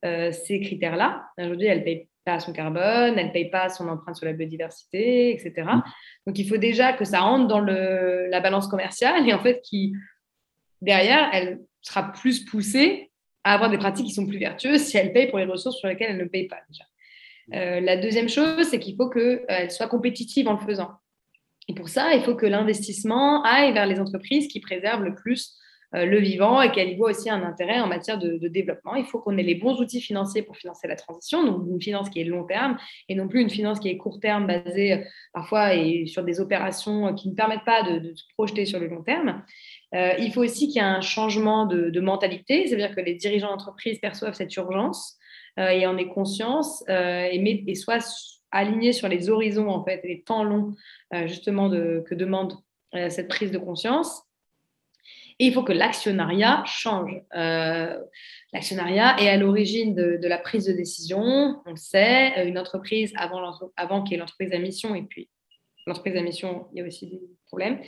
[0.03, 1.25] ces critères-là.
[1.39, 5.33] Aujourd'hui, elle paye pas son carbone, elle ne paye pas son empreinte sur la biodiversité,
[5.33, 5.69] etc.
[6.27, 9.61] Donc, il faut déjà que ça rentre dans le, la balance commerciale et en fait,
[9.63, 9.95] qui,
[10.81, 13.11] derrière, elle sera plus poussée
[13.45, 15.89] à avoir des pratiques qui sont plus vertueuses si elle paye pour les ressources sur
[15.89, 16.85] lesquelles elle ne paye pas déjà.
[17.53, 20.93] Euh, la deuxième chose, c'est qu'il faut qu'elle euh, soit compétitive en le faisant.
[21.69, 25.57] Et pour ça, il faut que l'investissement aille vers les entreprises qui préservent le plus
[25.95, 28.97] le vivant et qu'elle y voit aussi un intérêt en matière de, développement.
[28.97, 32.11] Il faut qu'on ait les bons outils financiers pour financer la transition, donc une finance
[32.11, 32.77] qui est long terme
[33.09, 37.15] et non plus une finance qui est court terme basée parfois et sur des opérations
[37.15, 39.43] qui ne permettent pas de, se projeter sur le long terme.
[39.95, 43.51] Euh, il faut aussi qu'il y ait un changement de, mentalité, c'est-à-dire que les dirigeants
[43.51, 45.17] d'entreprise perçoivent cette urgence
[45.59, 47.99] euh, et en aient conscience euh, et, et, soient
[48.51, 50.75] alignés sur les horizons, en fait, les temps longs,
[51.27, 52.55] justement, que demande
[52.93, 54.23] cette prise de conscience.
[55.41, 57.13] Et il faut que l'actionnariat change.
[58.53, 61.61] l'actionnariat est à l'origine de, la prise de décision.
[61.67, 63.41] On le sait, une entreprise, avant,
[63.77, 65.29] avant qu'il y ait l'entreprise à mission et puis
[65.87, 67.79] l'entreprise à mission, il y a aussi des problèmes.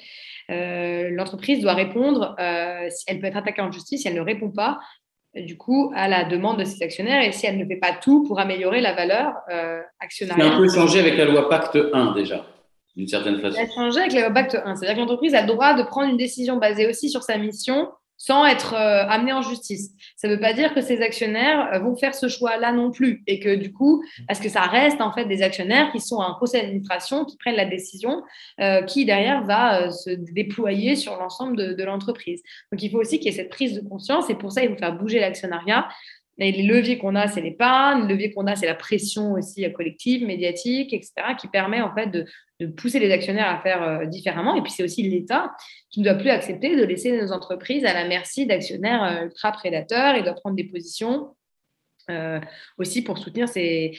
[0.51, 4.51] Euh, l'entreprise doit répondre, euh, elle peut être attaquée en justice si elle ne répond
[4.51, 4.79] pas,
[5.35, 8.25] du coup, à la demande de ses actionnaires et si elle ne fait pas tout
[8.25, 10.53] pour améliorer la valeur euh, actionnariale.
[10.53, 12.47] A un peu changé avec la loi Pacte 1 déjà,
[12.97, 13.57] d'une certaine façon.
[13.57, 14.77] Ça a changé avec loi Pacte 1.
[14.77, 17.89] C'est-à-dire que l'entreprise a le droit de prendre une décision basée aussi sur sa mission
[18.19, 19.91] sans être euh, amené en justice.
[20.17, 23.23] Ça ne veut pas dire que ces actionnaires euh, vont faire ce choix-là non plus
[23.27, 26.35] et que du coup, parce que ça reste en fait des actionnaires qui sont un
[26.41, 28.23] conseil d'administration, qui prennent la décision,
[28.61, 32.43] euh, qui derrière va se déployer sur l'ensemble de, de l'entreprise.
[32.73, 34.71] Donc il faut aussi qu'il y ait cette prise de conscience et pour ça, il
[34.71, 35.87] faut faire bouger l'actionnariat
[36.39, 38.03] et les leviers qu'on a, c'est l'épargne.
[38.03, 42.09] Le levier qu'on a, c'est la pression aussi collective, médiatique, etc., qui permet en fait
[42.09, 42.27] de,
[42.65, 44.55] pousser les actionnaires à faire euh, différemment.
[44.55, 45.53] Et puis c'est aussi l'État
[45.91, 49.53] qui ne doit plus accepter de laisser nos entreprises à la merci d'actionnaires euh, ultra
[49.53, 51.35] prédateurs et doit prendre des positions
[52.09, 52.41] euh,
[52.79, 53.99] aussi pour soutenir ces,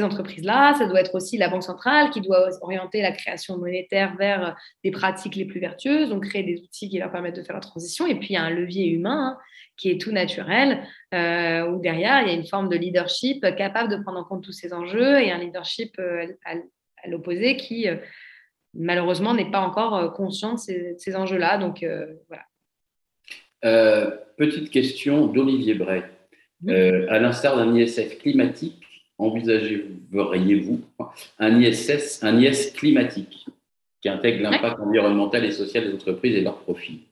[0.00, 0.74] entreprises-là.
[0.74, 4.90] Ça doit être aussi la Banque centrale qui doit orienter la création monétaire vers des
[4.90, 8.06] pratiques les plus vertueuses, donc créer des outils qui leur permettent de faire la transition.
[8.06, 9.38] Et puis, il y a un levier humain hein,
[9.78, 13.90] qui est tout naturel, euh, où derrière, il y a une forme de leadership capable
[13.90, 15.96] de prendre en compte tous ces enjeux et un leadership
[17.02, 17.96] à, l'opposé qui, euh,
[18.74, 21.58] malheureusement, n'est pas encore conscient de ces, enjeux-là.
[21.58, 21.84] Donc,
[22.28, 24.18] voilà.
[24.36, 26.02] petite question d'Olivier Bray.
[26.68, 28.84] à l'instar d'un ISF climatique,
[29.18, 30.80] envisageriez-vous
[31.38, 33.46] un ISS, un IS climatique
[34.00, 37.08] qui intègre l'impact environnemental et social des entreprises et leurs profits?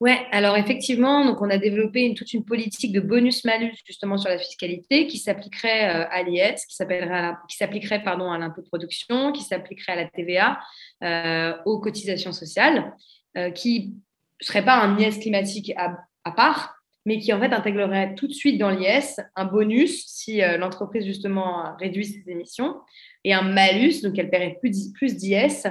[0.00, 4.38] Ouais, alors effectivement, donc on a développé toute une politique de bonus-malus justement sur la
[4.38, 9.92] fiscalité qui s'appliquerait euh, à l'IS, qui s'appliquerait pardon à l'impôt de production, qui s'appliquerait
[9.92, 10.60] à la TVA,
[11.02, 12.94] euh, aux cotisations sociales,
[13.36, 13.96] euh, qui
[14.40, 18.32] ne serait pas un IS climatique à part, mais qui en fait intégrerait tout de
[18.32, 22.76] suite dans l'IS un bonus si l'entreprise justement réduit ses émissions
[23.24, 25.66] et un malus, donc elle paierait plus, d'IS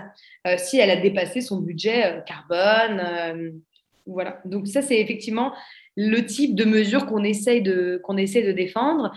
[0.58, 3.62] si elle a dépassé son budget carbone.
[4.08, 5.54] Voilà, donc ça c'est effectivement
[5.98, 9.12] le type de mesure qu'on de, essaie de défendre.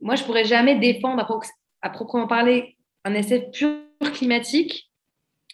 [0.00, 1.24] Moi, je pourrais jamais défendre
[1.80, 3.78] à, proprement parler un essai pur
[4.12, 4.90] climatique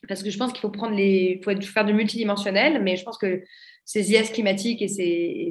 [0.09, 3.19] parce que je pense qu'il faut prendre les, faut faire du multidimensionnel, mais je pense
[3.19, 3.43] que
[3.85, 4.89] ces IS climatiques et,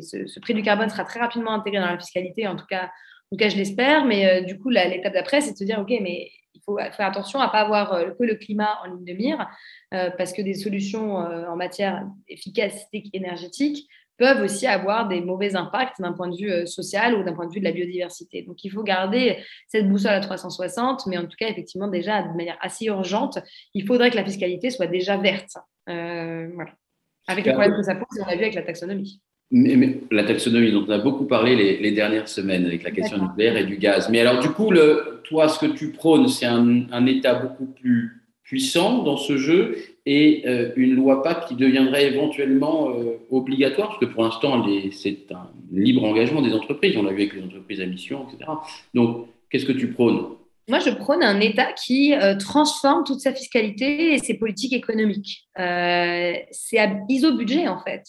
[0.01, 3.35] ce, prix du carbone sera très rapidement intégré dans la fiscalité, en tout cas, en
[3.35, 4.05] tout cas je l'espère.
[4.05, 6.31] Mais euh, du coup, l'étape d'après, c'est de se dire, OK, mais
[6.69, 9.47] faut faire attention à ne pas avoir que le climat en ligne de mire,
[9.91, 16.11] parce que des solutions en matière d'efficacité énergétique peuvent aussi avoir des mauvais impacts d'un
[16.11, 18.43] point de vue social ou d'un point de vue de la biodiversité.
[18.43, 22.35] Donc, il faut garder cette boussole à 360, mais en tout cas, effectivement, déjà de
[22.35, 23.39] manière assez urgente,
[23.73, 25.57] il faudrait que la fiscalité soit déjà verte.
[25.87, 26.71] voilà.
[27.27, 29.21] Avec le problème que ça pose, on l'a vu avec la taxonomie.
[29.51, 33.57] Mais, la taxonomie dont on a beaucoup parlé les, dernières semaines avec la question nucléaire
[33.57, 34.09] et du gaz.
[34.09, 38.21] Mais alors, du coup, le, toi, ce que tu prônes, c'est un, État beaucoup plus
[38.43, 43.99] puissant dans ce jeu et euh, une loi PAC qui deviendrait éventuellement euh, obligatoire, parce
[43.99, 46.95] que pour l'instant, c'est un libre engagement des entreprises.
[46.97, 48.51] On l'a vu avec les entreprises à mission, etc.
[48.93, 50.35] Donc, qu'est-ce que tu prônes?
[50.67, 55.47] Moi, je prône un État qui euh, transforme toute sa fiscalité et ses politiques économiques.
[55.55, 58.03] c'est à iso-budget, en fait.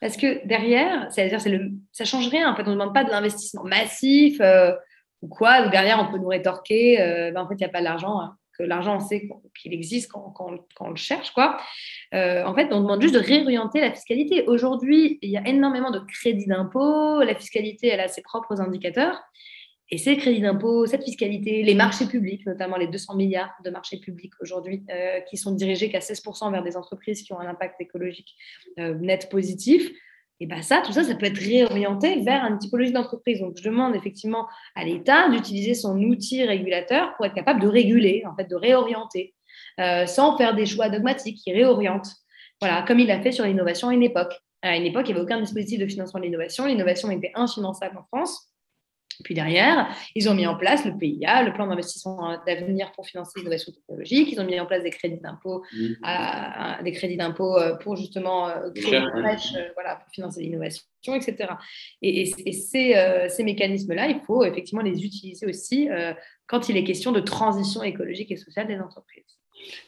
[0.00, 2.52] Parce que derrière, c'est-à-dire, c'est le, ça change rien.
[2.52, 4.72] En fait, on ne demande pas de l'investissement massif euh,
[5.22, 5.68] ou quoi.
[5.68, 8.20] Derrière, on peut nous rétorquer, euh, ben, en fait, il n'y a pas d'argent.
[8.20, 9.28] Hein, que l'argent, on sait
[9.60, 10.34] qu'il existe quand,
[10.80, 11.30] on le cherche.
[11.32, 11.58] Quoi.
[12.14, 14.44] Euh, en fait, on demande juste de réorienter la fiscalité.
[14.46, 17.22] Aujourd'hui, il y a énormément de crédits d'impôt.
[17.22, 19.20] La fiscalité, elle a ses propres indicateurs.
[19.90, 23.98] Et ces crédits d'impôt, cette fiscalité, les marchés publics, notamment les 200 milliards de marchés
[23.98, 27.80] publics aujourd'hui, euh, qui sont dirigés qu'à 16% vers des entreprises qui ont un impact
[27.80, 28.34] écologique
[28.80, 29.88] euh, net positif,
[30.40, 33.40] et bien ça, tout ça, ça peut être réorienté vers une typologie d'entreprise.
[33.40, 38.22] Donc, je demande effectivement à l'État d'utiliser son outil régulateur pour être capable de réguler,
[38.26, 39.34] en fait, de réorienter,
[39.80, 42.10] euh, sans faire des choix dogmatiques qui réorientent.
[42.60, 44.34] Voilà, comme il l'a fait sur l'innovation à une époque.
[44.62, 46.66] À une époque, il n'y avait aucun dispositif de financement de l'innovation.
[46.66, 48.52] L'innovation était infinançable en France.
[49.24, 53.38] Puis derrière, ils ont mis en place le PIA, le plan d'investissement d'avenir pour financer
[53.38, 54.30] l'innovation technologique.
[54.32, 56.82] Ils ont mis en place des crédits d'impôt, mmh.
[56.84, 60.84] des crédits d'impôt euh, pour justement euh, créer une brèche, euh, voilà, pour financer l'innovation,
[61.14, 61.52] etc.
[62.02, 65.88] Et, ces, ces mécanismes-là, il faut effectivement les utiliser aussi
[66.46, 69.24] quand il est question de transition écologique et sociale des entreprises.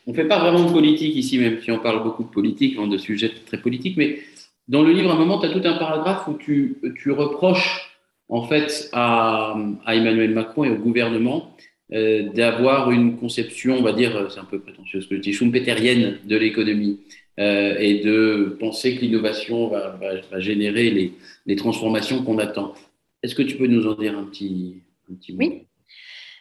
[0.06, 2.78] On ne fait pas vraiment de politique ici, même si on parle beaucoup de politique,
[2.78, 4.20] de sujets très politiques, mais
[4.68, 7.87] dans le livre, à un moment, tu as tout un paragraphe où tu, tu reproches
[8.28, 11.56] en fait à, Emmanuel Macron et au gouvernement
[11.92, 15.32] euh, d'avoir une conception, on va dire, c'est un peu prétentieux ce que je dis,
[15.32, 17.00] schumpeterienne de l'économie
[17.38, 21.12] euh, et de penser que l'innovation va, générer les,
[21.46, 22.74] les transformations qu'on attend.
[23.22, 25.38] Est-ce que tu peux nous en dire un petit, un petit mot?
[25.38, 25.67] Oui.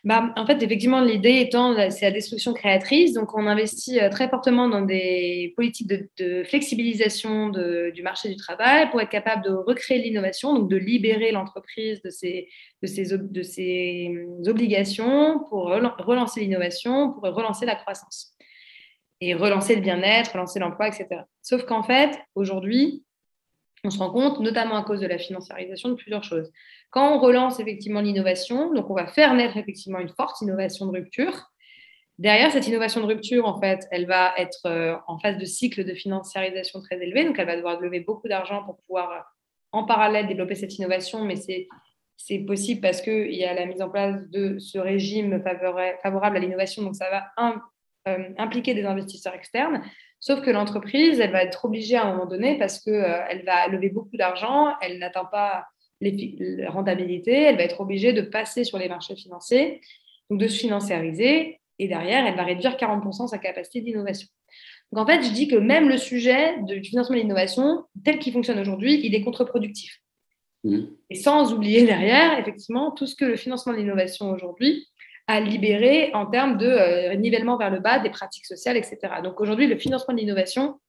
[0.04, 3.14] Bah, en fait, effectivement, l'idée étant, c'est la destruction créatrice.
[3.14, 8.90] Donc, on investit euh, très fortement dans des politiques de, flexibilisation du marché du travail
[8.90, 12.48] pour être capable de recréer l'innovation, donc de libérer l'entreprise de ses,
[12.84, 18.38] hum, obligations pour relancer l'innovation, pour relancer la croissance
[19.20, 21.08] et relancer le bien-être, relancer l'emploi, etc.
[21.42, 23.04] Sauf qu'en fait, aujourd'hui,
[23.84, 26.52] on se rend compte, notamment à cause de la financiarisation, de plusieurs choses.
[26.90, 30.92] Quand on relance effectivement l'innovation, donc on va faire naître effectivement une forte innovation de
[30.92, 31.52] rupture.
[32.18, 35.86] Derrière cette innovation de rupture, en fait, elle va être euh, en phase de cycle
[35.86, 39.26] de financiarisation très élevé, donc elle va devoir lever beaucoup d'argent pour pouvoir
[39.72, 41.68] en parallèle développer cette innovation, mais c'est
[42.18, 45.42] c'est possible parce qu'il y a la mise en place de ce régime
[46.02, 47.54] favorable à l'innovation, donc ça va
[48.08, 49.84] euh, impliquer des investisseurs externes.
[50.28, 53.66] Sauf que l'entreprise, elle va être obligée à un moment donné parce qu'elle euh, va
[53.70, 55.68] lever beaucoup d'argent, elle n'atteint pas
[56.02, 59.80] la rentabilité, elle va être obligée de passer sur les marchés financiers,
[60.30, 64.28] donc de se financiariser, et derrière, elle va réduire 40% sa capacité d'innovation.
[64.92, 68.34] Donc en fait, je dis que même le sujet du financement de l'innovation, tel qu'il
[68.34, 70.02] fonctionne aujourd'hui, il est contre-productif.
[70.66, 70.88] Mmh.
[71.10, 74.90] Et sans oublier derrière, effectivement, tout ce que le financement de l'innovation aujourd'hui
[75.28, 78.98] a libéré en termes de euh, nivellement vers le bas des pratiques sociales, etc.
[79.24, 80.80] Donc aujourd'hui, le financement de l'innovation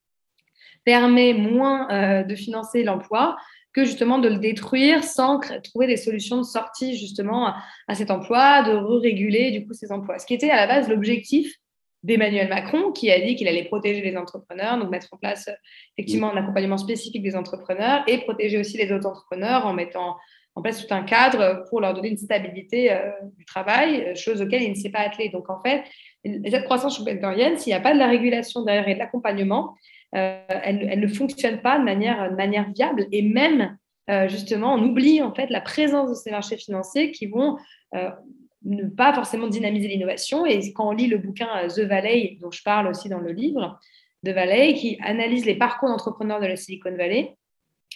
[0.84, 3.36] permet moins euh, de financer l'emploi
[3.72, 7.52] que justement de le détruire sans trouver des solutions de sortie justement
[7.86, 10.18] à cet emploi, de réguler du coup ces emplois.
[10.18, 11.54] Ce qui était à la base l'objectif
[12.02, 15.50] d'Emmanuel Macron, qui a dit qu'il allait protéger les entrepreneurs, donc mettre en place
[15.96, 20.16] effectivement un accompagnement spécifique des entrepreneurs et protéger aussi les autres entrepreneurs en mettant
[20.58, 24.62] en place tout un cadre pour leur donner une stabilité euh, du travail, chose auquel
[24.62, 25.28] il ne s'est pas attelé.
[25.28, 25.84] Donc en fait,
[26.24, 29.74] cette croissance schumpeterienne, s'il n'y a pas de la régulation derrière et de l'accompagnement,
[30.14, 33.06] euh, elle, ne fonctionne pas de manière, de viable.
[33.12, 33.76] Et même,
[34.10, 37.56] euh, justement, on oublie en fait la présence de ces marchés financiers qui vont
[37.94, 38.10] euh,
[38.64, 40.46] ne pas forcément dynamiser l'innovation.
[40.46, 43.78] Et quand on lit le bouquin The Valley, dont je parle aussi dans le livre,
[44.24, 47.36] The Valley, qui analyse les parcours d'entrepreneurs de la Silicon Valley,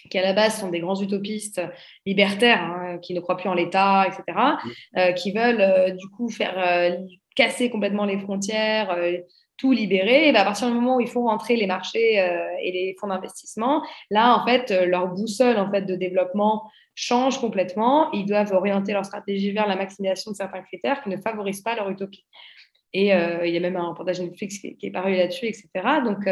[0.09, 1.61] qui à la base sont des grands utopistes
[2.05, 6.97] libertaires, hein, qui ne croient plus en l'État, etc., qui veulent du coup faire
[7.35, 8.95] casser complètement les frontières,
[9.57, 12.47] tout libérer, et ben, à partir du moment où ils font rentrer les marchés euh,
[12.61, 17.39] et les fonds d'investissement, là, en fait, euh, leur boussole en fait, de développement change
[17.39, 18.11] complètement.
[18.11, 21.75] Ils doivent orienter leur stratégie vers la maximisation de certains critères qui ne favorisent pas
[21.75, 22.25] leur utopie.
[22.95, 25.67] Et il y a même un reportage Netflix qui, qui est paru là-dessus, etc.
[26.05, 26.29] Donc,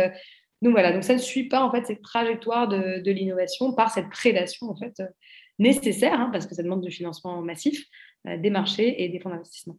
[0.62, 4.10] donc voilà, donc ça ne suit pas en fait cette trajectoire de, l'innovation par cette
[4.10, 5.02] prédation en fait
[5.60, 7.86] nécessaire, hein, parce que ça demande du financement massif
[8.26, 9.78] des marchés et des fonds d'investissement.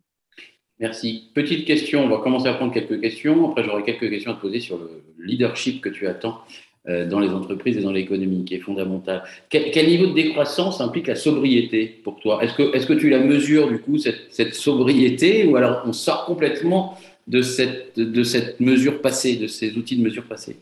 [0.82, 1.30] Merci.
[1.32, 3.50] Petite question, on va commencer à prendre quelques questions.
[3.50, 6.40] Après, j'aurai quelques questions à te poser sur le leadership que tu attends
[6.88, 9.22] euh, dans les entreprises et dans l'économie, qui est fondamental.
[9.48, 12.42] Quel, niveau de décroissance implique la sobriété pour toi?
[12.42, 15.92] Est-ce que, est que tu la mesures, du coup, cette, cette, sobriété, ou alors on
[15.92, 20.56] sort complètement de cette, de cette mesure passée, de ces outils de mesure passée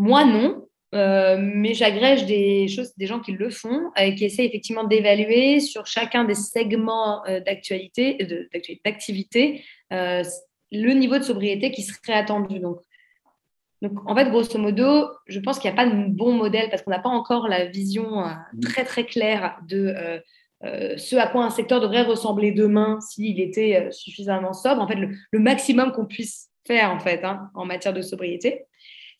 [0.00, 0.66] Moi, non.
[0.94, 5.60] Euh, mais j'agrège des choses, des gens qui le font, et qui essaient effectivement d'évaluer
[5.60, 8.48] sur chacun des segments euh, d'actualité,
[8.84, 10.24] d'activité, euh,
[10.72, 12.60] le niveau de sobriété qui serait attendu.
[12.60, 12.78] Donc,
[13.82, 16.82] donc, en fait, grosso modo, je pense qu'il n'y a pas de bon modèle parce
[16.82, 18.60] qu'on n'a pas encore la vision mmh.
[18.60, 19.94] très très claire de
[20.62, 24.82] ce à quoi un secteur devrait ressembler demain s'il était suffisamment sobre.
[24.82, 28.66] En fait, le, maximum qu'on puisse faire en fait hein, en matière de sobriété.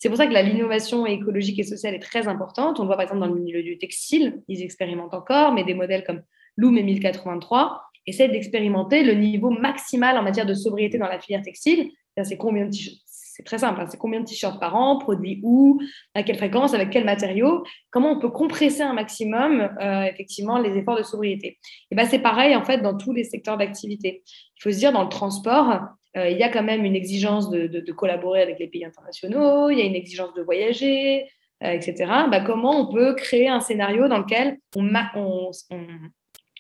[0.00, 2.80] C'est pour ça que l'innovation écologique et sociale est très importante.
[2.80, 5.74] On le voit par exemple dans le milieu du textile, ils expérimentent encore, mais des
[5.74, 6.22] modèles comme
[6.56, 11.42] Loom et 1083 essaient d'expérimenter le niveau maximal en matière de sobriété dans la filière
[11.42, 11.90] textile.
[12.16, 13.86] C'est très simple, hein.
[13.90, 15.78] c'est combien de t-shirts par an, produits où,
[16.14, 20.76] à quelle fréquence, avec quels matériaux, comment on peut compresser un maximum euh, effectivement les
[20.78, 21.58] efforts de sobriété.
[21.90, 24.22] Et ben c'est pareil en fait dans tous les secteurs d'activité.
[24.26, 25.80] Il faut se dire dans le transport,
[26.16, 29.78] euh, il y a quand même une exigence de, collaborer avec les pays internationaux, il
[29.78, 31.28] y a une exigence de voyager,
[31.62, 31.94] euh, etc.
[32.30, 35.50] Bah, comment on peut créer un scénario dans lequel on,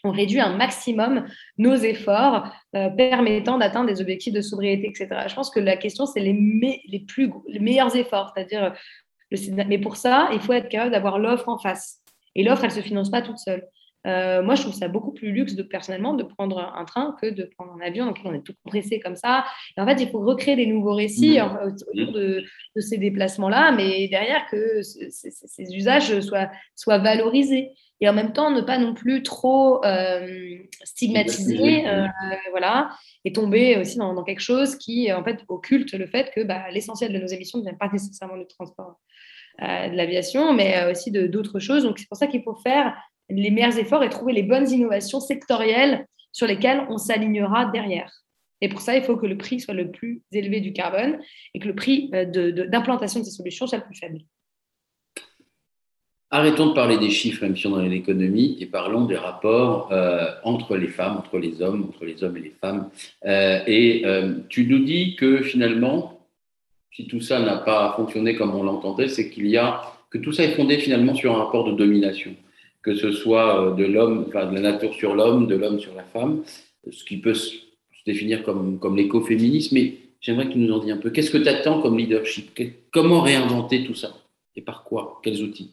[0.04, 1.26] réduit un maximum
[1.58, 5.08] nos efforts euh, permettant d'atteindre des objectifs de sobriété, etc.
[5.26, 8.72] Je pense que la question, c'est les, les, plus, les meilleurs efforts, c'est-à-dire,
[9.66, 12.00] mais pour ça, il faut être capable d'avoir l'offre en face.
[12.34, 13.66] Et l'offre, elle ne se finance pas toute seule.
[14.06, 17.26] Euh, moi, je trouve ça beaucoup plus luxe, de, personnellement, de prendre un train que
[17.26, 18.06] de prendre un avion.
[18.06, 19.44] Donc, on est tout compressé comme ça.
[19.76, 21.58] Et en fait, il faut recréer des nouveaux récits mmh.
[21.66, 22.44] autour de,
[22.76, 27.70] ces déplacements-là, mais derrière que ces usages soient, soient, valorisés.
[28.02, 32.06] Et en même temps, ne pas non plus trop euh, stigmatiser, euh,
[32.50, 32.88] voilà,
[33.26, 37.12] et tomber aussi dans, quelque chose qui, en fait, occulte le fait que bah, l'essentiel
[37.12, 38.98] de nos émissions ne vient pas nécessairement du transport
[39.58, 41.82] de l'aviation, mais aussi d'autres choses.
[41.82, 42.96] Donc, c'est pour ça qu'il faut faire
[43.30, 48.10] les meilleurs efforts et trouver les bonnes innovations sectorielles sur lesquelles on s'alignera derrière.
[48.60, 51.18] Et pour ça, il faut que le prix soit le plus élevé du carbone
[51.54, 52.24] et que le prix euh,
[52.66, 54.18] d'implantation de, ces solutions soit le plus faible.
[56.32, 59.90] Arrêtons de parler des chiffres, même si on est dans l'économie, et parlons des rapports
[59.90, 62.88] euh, entre les femmes, entre les hommes, entre les hommes et les femmes.
[63.24, 64.04] Euh, et
[64.48, 66.20] tu nous dis que finalement,
[66.92, 70.32] si tout ça n'a pas fonctionné comme on l'entendait, c'est qu'il y a que tout
[70.32, 72.34] ça est fondé finalement sur un rapport de domination
[72.82, 75.94] que ce soit euh, de l'homme, enfin, de la nature sur l'homme, de l'homme sur
[75.94, 76.42] la femme,
[76.90, 77.56] ce qui peut se
[78.06, 79.74] définir comme, comme l'écoféminisme.
[79.74, 81.10] Mais j'aimerais que tu nous en dises un peu.
[81.10, 82.58] Qu'est-ce que tu attends comme leadership?
[82.92, 84.14] Comment réinventer tout ça?
[84.56, 85.20] Et par quoi?
[85.22, 85.72] Quels outils?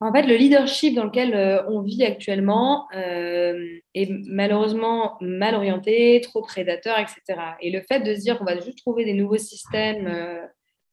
[0.00, 6.20] En fait, le leadership dans lequel euh, on vit actuellement euh, est malheureusement mal orienté,
[6.22, 7.40] trop prédateur, etc.
[7.60, 10.06] Et le fait de se dire qu'on va juste trouver des nouveaux systèmes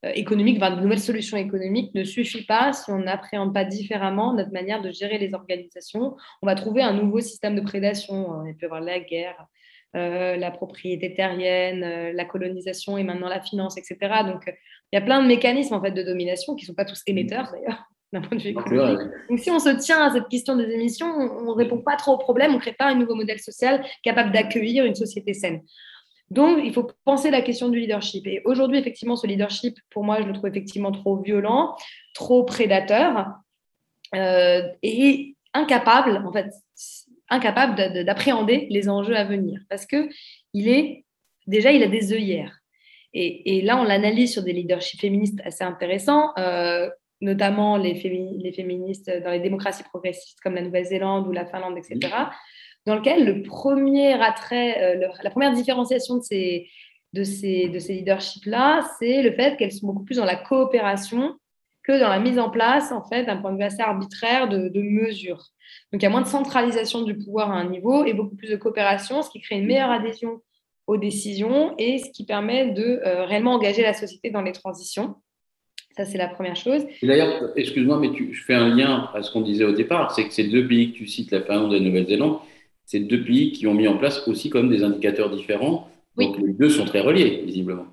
[0.03, 4.81] économique, de nouvelles solutions économiques ne suffit pas si on n'appréhende pas différemment notre manière
[4.81, 6.15] de gérer les organisations.
[6.41, 8.45] On va trouver un nouveau système de prédation.
[8.45, 9.47] Il peut y avoir la guerre,
[9.95, 13.97] euh, la propriété terrienne, euh, la colonisation et maintenant la finance, etc.
[14.27, 16.83] Donc, il y a plein de mécanismes en fait de domination qui ne sont pas
[16.83, 17.85] tous émetteurs d'ailleurs.
[18.13, 18.99] D'un point de vue économique.
[19.29, 22.13] Donc, si on se tient à cette question des émissions, on ne répond pas trop
[22.13, 25.61] au problème, on ne crée pas un nouveau modèle social capable d'accueillir une société saine.
[26.31, 28.25] Donc, il faut penser la question du leadership.
[28.25, 31.75] Et aujourd'hui, effectivement, ce leadership, pour moi, je le trouve effectivement trop violent,
[32.13, 33.27] trop prédateur
[34.15, 36.51] euh, et incapable, en fait,
[37.29, 39.61] incapable d'appréhender les enjeux à venir.
[39.69, 40.09] Parce que
[40.53, 41.05] il est,
[41.47, 42.59] déjà, il a des œillères.
[43.13, 46.33] Et, et là, on l'analyse sur des leaderships féministes assez intéressants.
[46.37, 46.89] Euh,
[47.21, 52.13] notamment les, les, féministes dans les démocraties progressistes comme la Nouvelle-Zélande ou la Finlande, etc.,
[52.85, 56.69] dans lequel le premier attrait, euh, la première différenciation de ces,
[57.13, 61.35] de ces, de ces leaderships-là, c'est le fait qu'elles sont beaucoup plus dans la coopération
[61.83, 64.81] que dans la mise en place, en fait, d'un point de vue assez arbitraire de,
[64.81, 65.49] mesures.
[65.91, 68.49] Donc, il y a moins de centralisation du pouvoir à un niveau et beaucoup plus
[68.49, 70.41] de coopération, ce qui crée une meilleure adhésion
[70.87, 75.15] aux décisions et ce qui permet de euh, réellement engager la société dans les transitions.
[75.95, 76.85] Ça, c'est la première chose.
[77.01, 80.33] D'ailleurs, excuse-moi, mais je fais un lien à ce qu'on disait au départ, c'est que
[80.33, 82.39] ces deux pays que tu cites, la Finlande et la Nouvelle-Zélande,
[82.85, 85.89] c'est deux pays qui ont mis en place aussi comme des indicateurs différents.
[86.17, 87.87] Donc les deux sont très reliés, visiblement.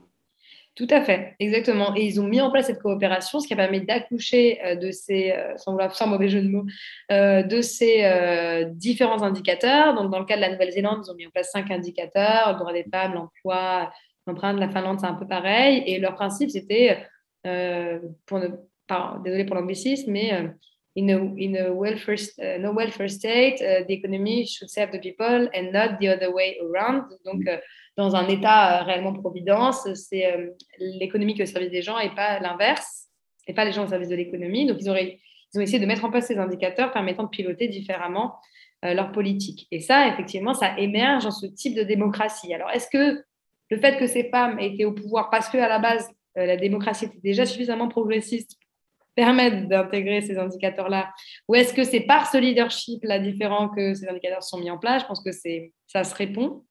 [0.75, 1.95] Tout à fait, exactement.
[1.97, 4.91] Et ils ont mis en place cette coopération, ce qui a permis d'accoucher euh, de
[4.91, 6.65] ces, euh, sans vouloir mauvais jeu de mots,
[7.11, 9.95] euh, de ces différents indicateurs.
[9.95, 12.59] Donc, dans le cas de la Nouvelle-Zélande, ils ont mis en place cinq indicateurs le
[12.59, 13.93] droit des femmes, l'emploi,
[14.27, 14.59] l'empreinte.
[14.59, 15.83] La Finlande, c'est un peu pareil.
[15.87, 17.07] Et leur principe, c'était,
[17.43, 18.49] pour ne,
[19.25, 20.53] désolé pour l'anglicisme, mais
[20.95, 24.99] in a, in a welfare, uh, no welfare state, uh, the economy should serve the
[24.99, 27.05] people and not the other way around.
[27.25, 27.45] Donc,
[27.97, 31.99] dans un État euh, réellement providence, c'est euh, l'économie qui est au service des gens
[31.99, 33.09] et pas l'inverse,
[33.47, 34.67] et pas les gens au service de l'économie.
[34.67, 38.37] Donc, ils, ont essayé de mettre en place ces indicateurs permettant de piloter différemment
[38.85, 39.67] euh, leur politique.
[39.71, 42.55] Et ça, effectivement, ça émerge dans ce type de démocratie.
[42.55, 43.23] Alors, est-ce que
[43.71, 47.07] le fait que ces femmes aient été au pouvoir parce qu'à la base, la démocratie
[47.07, 48.59] était déjà suffisamment progressiste
[49.15, 51.13] permettre d'intégrer ces indicateurs-là?
[51.49, 55.03] Ou est-ce que c'est par ce leadership-là différent que ces indicateurs sont mis en place?
[55.03, 55.31] Je pense que
[55.87, 56.65] ça se répond.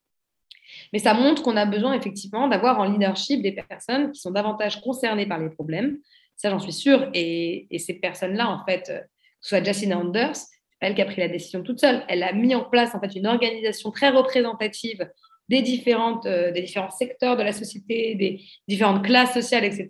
[0.94, 4.82] Mais ça montre qu'on a besoin effectivement d'avoir en leadership des personnes qui sont davantage
[4.82, 5.98] concernées par les problèmes.
[6.36, 7.10] Ça, j'en suis sûre.
[7.14, 9.08] Et, ces personnes-là, en fait, euh, que
[9.42, 10.38] ce soit Jacinda Anders,
[10.80, 12.04] elle qui a pris la décision toute seule.
[12.08, 15.08] Elle a mis en place en fait une organisation très représentative
[15.52, 19.90] des, différentes, euh, des différents secteurs de la société, des différentes classes sociales, etc.,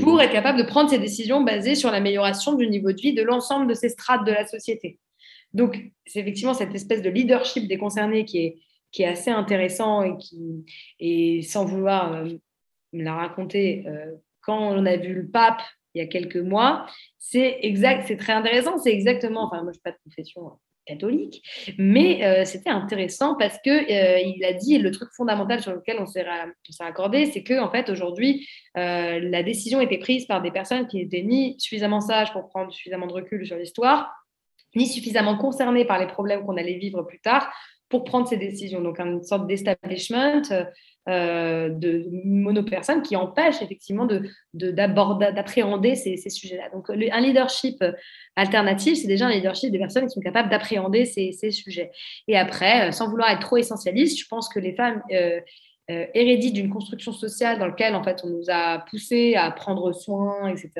[0.00, 0.20] pour mhm.
[0.22, 3.68] être capable de prendre ces décisions basées sur l'amélioration du niveau de vie de l'ensemble
[3.68, 4.98] de ces strates de la société.
[5.52, 8.56] Donc, c'est effectivement cette espèce de leadership des concernés qui est,
[8.90, 10.66] qui est assez intéressant et qui,
[10.98, 12.28] et sans vouloir euh,
[12.92, 15.62] me la raconter, euh, quand on a vu le pape
[15.94, 16.86] il y a quelques mois,
[17.18, 21.42] c'est exact, c'est très intéressant, c'est exactement, enfin moi je suis pas de confession catholique,
[21.78, 26.24] mais c'était intéressant parce que il a dit le truc fondamental sur lequel on s'est
[26.80, 31.22] accordé, c'est que en fait aujourd'hui la décision était prise par des personnes qui n'étaient
[31.22, 34.12] ni suffisamment sages pour prendre suffisamment de recul sur l'histoire,
[34.76, 37.52] ni suffisamment concernées par les problèmes qu'on allait vivre plus tard
[37.94, 38.80] pour prendre ces décisions.
[38.80, 40.42] Donc, une sorte d'establishment
[41.08, 44.08] euh, de monopersonne qui empêche effectivement
[44.52, 46.70] d'appréhender de, ces, ces sujets-là.
[46.72, 47.84] Donc, un leadership
[48.34, 51.92] alternatif, c'est déjà un leadership des personnes qui sont capables d'appréhender ces, ces, sujets.
[52.26, 55.38] Et après, euh, sans vouloir être trop essentialiste, je pense que les femmes euh,
[55.90, 59.92] euh, hérédite d'une construction sociale dans laquelle en fait on nous a poussé à prendre
[59.92, 60.70] soin, etc.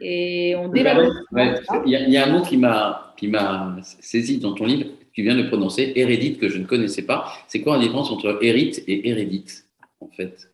[0.00, 1.08] Et on dévalue.
[1.86, 5.36] Il y, a un mot qui m'a qui m'a saisi dans ton livre, tu viens
[5.36, 7.32] de prononcer, hérédite que je ne connaissais pas.
[7.46, 9.64] C'est quoi la différence entre hérite et hérédite
[10.00, 10.50] en fait?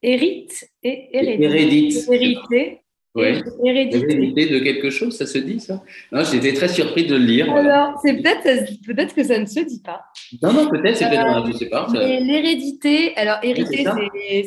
[0.00, 1.42] Hérite et hérédite.
[1.42, 2.08] Hérédite.
[2.08, 2.80] Hérité
[3.16, 3.42] Ouais.
[3.64, 4.46] Hérédité.
[4.46, 5.82] de quelque chose, ça se dit ça?
[6.12, 7.50] Non, j'étais très surpris de le lire.
[7.50, 8.42] Alors, c'est peut-être
[8.86, 10.02] peut-être que ça ne se dit pas.
[10.42, 11.86] Non, non, peut-être, c'est peut-être, euh, je sais pas.
[11.94, 13.84] l'hérédité, alors hérité,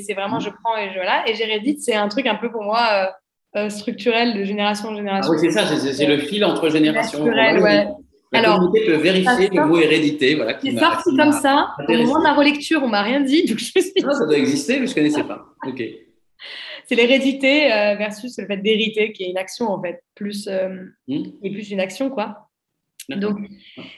[0.05, 2.63] c'est vraiment je prends et je voilà, et j'hérédite, c'est un truc un peu pour
[2.63, 5.34] moi euh, euh, structurel de génération en génération.
[5.34, 7.24] Ah oui, c'est ça, c'est le fil entre générations.
[7.24, 7.88] ouais.
[8.32, 10.36] La alors, communauté peut vérifier le mot hérédité.
[10.36, 11.70] Voilà, c'est sorti comme ça.
[11.88, 13.82] Au moment de la relecture, on m'a rien dit, donc je suis.
[14.03, 15.45] Non, ça doit exister, mais je ne connaissais pas.
[15.65, 15.82] Ok
[16.89, 20.85] c'est l'hérédité euh, versus le fait d'hériter, qui est une action en fait, plus euh,
[21.07, 21.23] hmm.
[21.43, 22.47] et plus une action quoi.
[23.09, 23.37] Donc,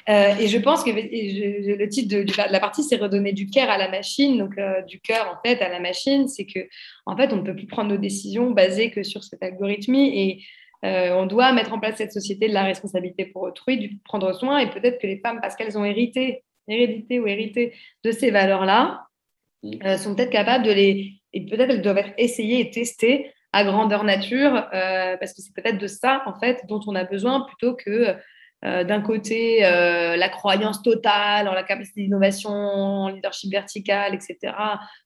[0.09, 3.77] euh, et je pense que le titre de, la partie, c'est redonner du cœur à
[3.77, 4.55] la machine, donc
[4.87, 6.59] du cœur en fait à la machine, c'est que
[7.05, 10.43] en fait on ne peut plus prendre nos décisions basées que sur cet algorithmie et
[10.83, 14.59] on doit mettre en place cette société de la responsabilité pour autrui, du prendre soin
[14.59, 17.73] et peut-être que les femmes, parce qu'elles ont hérité, hérédité ou hérité
[18.05, 19.07] de ces valeurs-là,
[19.63, 19.97] hmm.
[19.97, 24.03] sont peut-être capables de les et peut-être elles doivent être essayées et testées à grandeur
[24.03, 27.75] nature, euh, parce que c'est peut-être de ça, en fait, dont on a besoin plutôt
[27.75, 28.15] que
[28.63, 34.53] euh, d'un côté euh, la croyance totale en la capacité d'innovation, en leadership vertical, etc.,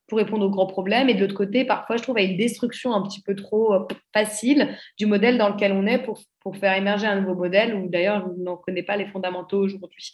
[0.07, 3.01] pour répondre aux grands problèmes, et de l'autre côté, parfois, je trouve, une destruction un
[3.01, 7.21] petit peu trop facile du modèle dans lequel on est pour, pour faire émerger un
[7.21, 10.13] nouveau modèle, où d'ailleurs, on n'en connaît pas les fondamentaux aujourd'hui.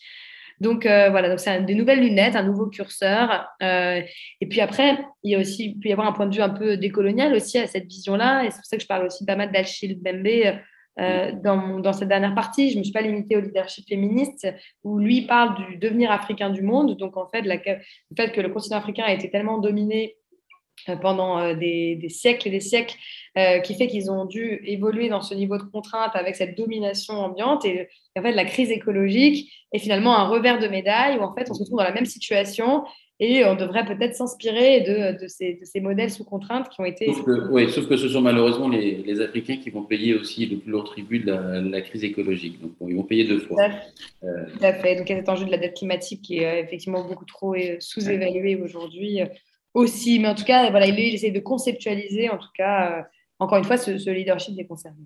[0.60, 3.47] Donc euh, voilà, donc c'est des nouvelles lunettes, un nouveau curseur.
[3.62, 4.02] Euh,
[4.41, 6.41] et puis après, il y a aussi, il peut y avoir un point de vue
[6.41, 8.43] un peu décolonial aussi à cette vision-là.
[8.43, 10.60] Et c'est pour ça que je parle aussi pas mal d'Achille Bembe
[10.99, 12.70] euh, dans, dans, cette dernière partie.
[12.70, 14.47] Je ne me suis pas limitée au leadership féministe,
[14.84, 16.97] où lui parle du devenir africain du monde.
[16.97, 20.18] Donc en fait, la, le fait que le continent africain a été tellement dominé
[21.01, 22.95] pendant des, des, siècles et des siècles,
[23.63, 27.65] qui fait qu'ils ont dû évoluer dans ce niveau de contrainte avec cette domination ambiante.
[27.65, 31.47] Et, en fait, la crise écologique est finalement un revers de médaille où en fait,
[31.49, 32.84] on se retrouve dans la même situation
[33.23, 36.86] et on devrait peut-être s'inspirer de, de, ces, de, ces, modèles sous contrainte qui ont
[36.86, 37.05] été.
[37.05, 40.47] Sauf que, oui, sauf que ce sont malheureusement les, les, Africains qui vont payer aussi
[40.47, 41.32] le plus lourd tribut de
[41.69, 42.59] la, crise écologique.
[42.59, 43.69] Donc, ils vont payer deux fois.
[44.21, 44.95] Tout à fait.
[44.95, 47.55] Donc, il y a cet enjeu de la dette climatique qui est effectivement beaucoup trop
[47.79, 49.19] sous-évalué aujourd'hui
[49.74, 50.19] aussi.
[50.19, 53.01] Mais en tout cas, voilà, il de conceptualiser, en tout cas, euh,
[53.39, 54.97] encore une fois, ce, leadership des concernés.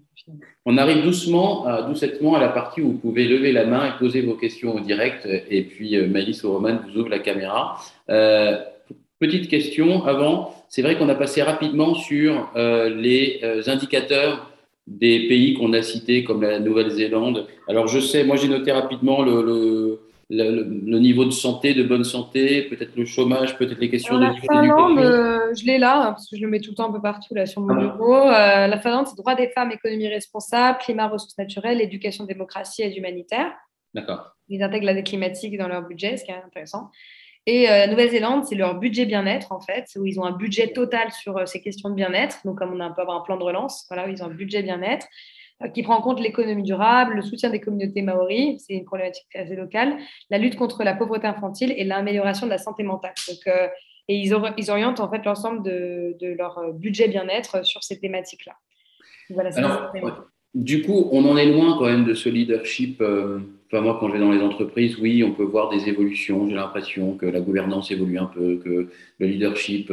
[0.66, 3.98] On arrive doucement, euh, doucettement à la partie où vous pouvez lever la main et
[3.98, 5.28] poser vos questions au direct.
[5.50, 7.80] Et puis, euh, Malice ou Roman vous ouvre la caméra.
[9.20, 10.54] petite question avant.
[10.68, 14.52] C'est vrai qu'on a passé rapidement sur les indicateurs
[14.88, 17.48] des pays qu'on a cités, comme la Nouvelle-Zélande.
[17.68, 20.00] Alors, je sais, moi, j'ai noté rapidement le,
[20.30, 25.54] niveau de santé, de bonne santé, peut-être le chômage, peut-être les questions de Finlande, euh,
[25.54, 27.36] je l'ai là, hein, parce que je le mets tout le temps un peu partout
[27.36, 27.80] là, sur mon ah.
[27.80, 28.16] bureau.
[28.16, 32.98] Euh, la Finlande, c'est droit des femmes, économie responsable, climat, ressources naturelles, éducation, démocratie et
[32.98, 33.52] humanitaire.
[33.94, 34.36] D'accord.
[34.50, 36.90] Ils intègrent la climatique dans leur budget, ce qui est intéressant.
[37.46, 40.74] Et euh, la Nouvelle-Zélande, c'est leur budget bien-être, en fait, où ils ont un budget
[40.74, 42.40] total sur ces questions de bien-être.
[42.44, 44.34] Donc, comme on a un peu avoir un plan de relance, voilà, ils ont un
[44.34, 45.06] budget bien-être.
[45.64, 49.34] Euh, qui prend en compte l'économie durable, le soutien des communautés maoris, c'est une problématique
[49.36, 49.96] assez locale,
[50.30, 53.14] la lutte contre la pauvreté infantile et l'amélioration de la santé mentale.
[53.30, 53.68] Donc, euh,
[54.10, 58.54] et ils, orientent en fait l'ensemble de, leur euh, budget bien-être sur ces thématiques-là.
[59.30, 59.50] Voilà,
[60.54, 63.02] du coup, on en est loin quand même de ce leadership.
[63.82, 66.48] Moi, quand je vais dans les entreprises, oui, on peut voir des évolutions.
[66.50, 69.92] J'ai l'impression que la gouvernance évolue un peu, que le leadership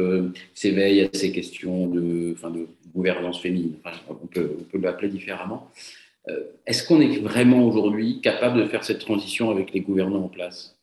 [0.53, 3.75] s'éveille à ces questions de, enfin, de gouvernance féminine,
[4.09, 5.69] on peut, l'appeler différemment.
[6.29, 10.29] Euh, est-ce qu'on est vraiment aujourd'hui capable de faire cette transition avec les gouvernants en
[10.29, 10.77] place?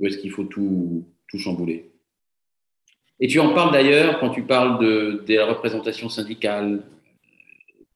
[0.00, 1.90] Ou est-ce qu'il faut tout, tout chambouler?
[3.20, 6.82] Et tu en parles d'ailleurs quand tu parles de, de la représentation syndicale,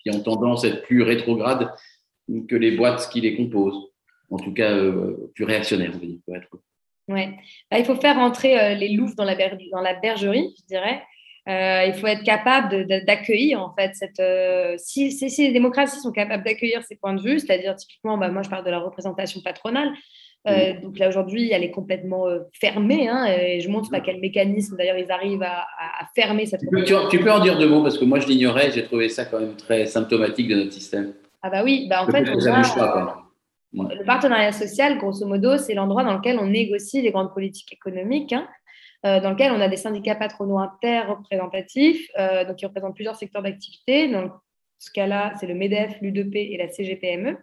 [0.01, 1.71] qui ont tendance à être plus rétrograde
[2.47, 3.88] que les boîtes qui les composent,
[4.31, 6.19] en tout cas euh, plus réactionnaires, on va dire.
[7.09, 7.31] Ouais.
[7.71, 11.03] Bah, il faut faire entrer euh, les loups dans la, dans la bergerie, je dirais.
[11.49, 16.13] Euh, il faut être capable d'accueillir, en fait, cette, euh, si, si, les démocraties sont
[16.13, 19.41] capables d'accueillir ces points de vue, c'est-à-dire typiquement, bah, moi je parle de la représentation
[19.41, 19.91] patronale,
[20.47, 24.77] euh, donc là aujourd'hui, elle est complètement fermée, hein, et je montre à quel mécanisme
[24.77, 25.67] d'ailleurs ils arrivent à,
[26.15, 26.61] fermer cette.
[26.61, 29.25] Tu, tu, peux en dire deux mots parce que moi je l'ignorais, j'ai trouvé ça
[29.25, 31.15] quand même très symptomatique de notre système.
[31.43, 32.25] Ah bah oui, bah en fait,
[33.73, 38.33] le partenariat social, grosso modo, c'est l'endroit dans lequel on négocie les grandes politiques économiques.
[38.33, 38.49] Hein,
[39.07, 43.43] euh, dans lequel on a des syndicats patronaux interreprésentatifs, euh, donc qui représentent plusieurs secteurs
[43.43, 44.09] d'activité.
[44.09, 44.29] Dans
[44.81, 47.39] ce cas-là, c'est le MEDEF, l'UDP et la CGPME.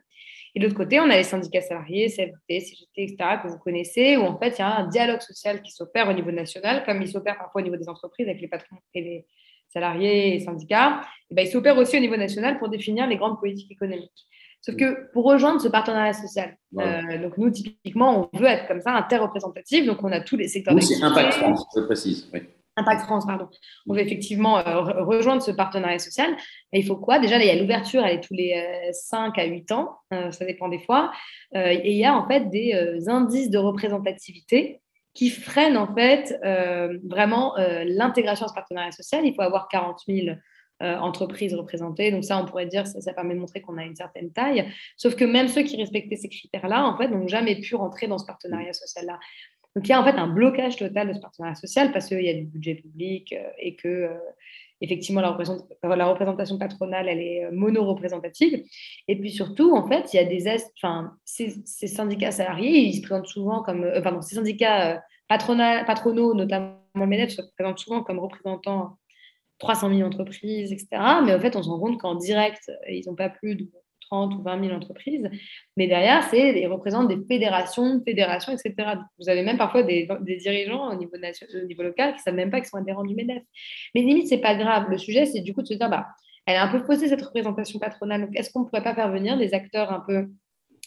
[0.54, 4.18] Et de l'autre côté, on a les syndicats salariés, CFT, CGT, etc., que vous connaissez,
[4.18, 7.02] où en fait, il y a un dialogue social qui s'opère au niveau national, comme
[7.02, 9.26] il s'opère parfois au niveau des entreprises avec les patrons et les
[9.70, 11.02] salariés et syndicats.
[11.30, 14.26] Et ben, il s'opère aussi au niveau national pour définir les grandes politiques économiques.
[14.66, 18.82] Sauf que pour rejoindre ce partenariat social, euh, donc nous, typiquement, on veut être comme
[18.82, 19.86] ça, interreprésentatif.
[19.86, 21.02] Donc, on a tous les secteurs d'activité.
[21.02, 22.32] c'est Impact France, je précise.
[22.76, 23.48] Impact France, pardon.
[23.88, 26.36] On veut effectivement euh, rejoindre ce partenariat social.
[26.74, 27.20] Et il faut quoi?
[27.20, 28.60] Déjà, il y a l'ouverture, elle est tous les
[28.92, 31.12] 5 euh, à 8 ans, ça dépend des fois.
[31.54, 34.82] et il y a en fait des indices de représentativité
[35.14, 36.36] qui freinent en fait
[37.04, 37.54] vraiment
[37.86, 39.26] l'intégration à ce partenariat social.
[39.26, 40.36] Il faut avoir 40 000
[40.84, 42.12] euh, entreprises représentées.
[42.12, 44.70] Donc ça, on pourrait dire, ça, ça permet de montrer qu'on a une certaine taille.
[44.98, 48.18] Sauf que même ceux qui respectaient ces critères-là, en fait, n'ont jamais pu rentrer dans
[48.18, 49.18] ce partenariat social-là.
[49.74, 52.22] Donc il y a en fait un blocage total de ce partenariat social parce qu'il
[52.22, 54.18] y a du budget public euh, et que euh,
[54.82, 58.62] effectivement la, représentation patronale elle est mono-représentative.
[59.08, 60.46] Et puis surtout, en fait, il y a des
[60.78, 66.82] enfin ces, ces, syndicats salariés, ils se présentent souvent comme, pardon, ces syndicats patronaux, notamment
[66.96, 68.98] le MEDEF, se présentent souvent comme représentants
[69.60, 70.88] 300 000 entreprises, etc.
[71.26, 73.70] Mais en fait, on se rend compte qu'en direct, ils n'ont pas plus de
[74.10, 75.30] 30 ou 20 000 entreprises.
[75.78, 78.74] Mais derrière, c'est, ils représentent des fédérations, fédérations, etc.
[79.20, 81.16] Vous avez même parfois des, dirigeants au niveau,
[81.84, 83.44] local qui ne savent même pas qu'ils sont adhérents du MEDEF.
[83.94, 84.90] Mais limite, ce n'est pas grave.
[84.90, 86.08] Le sujet, c'est du coup de se dire, bah,
[86.46, 88.22] elle a un peu posé cette représentation patronale.
[88.22, 90.28] Donc, est-ce qu'on ne pourrait pas faire venir des acteurs un peu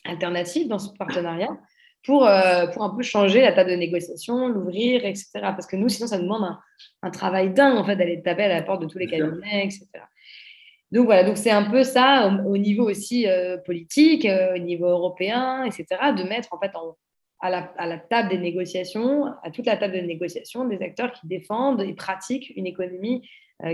[0.04, 1.58] alternatifs dans ce partenariat
[2.04, 5.30] pour, euh, pour un peu changer la table de négociation, l'ouvrir, etc.
[5.42, 6.58] Parce que nous, sinon, ça nous demande un,
[7.02, 9.86] un travail dingue, en fait, d'aller taper à la porte de tous les cabinets, etc.
[10.90, 14.86] Donc voilà, donc c'est un peu ça au, niveau aussi euh, politique, euh, au niveau
[14.86, 15.84] européen, etc.,
[16.16, 16.70] de mettre en fait
[17.40, 21.12] à, la, à, la, table des négociations, à toute la table de négociation, des acteurs
[21.12, 23.28] qui défendent et pratiquent une économie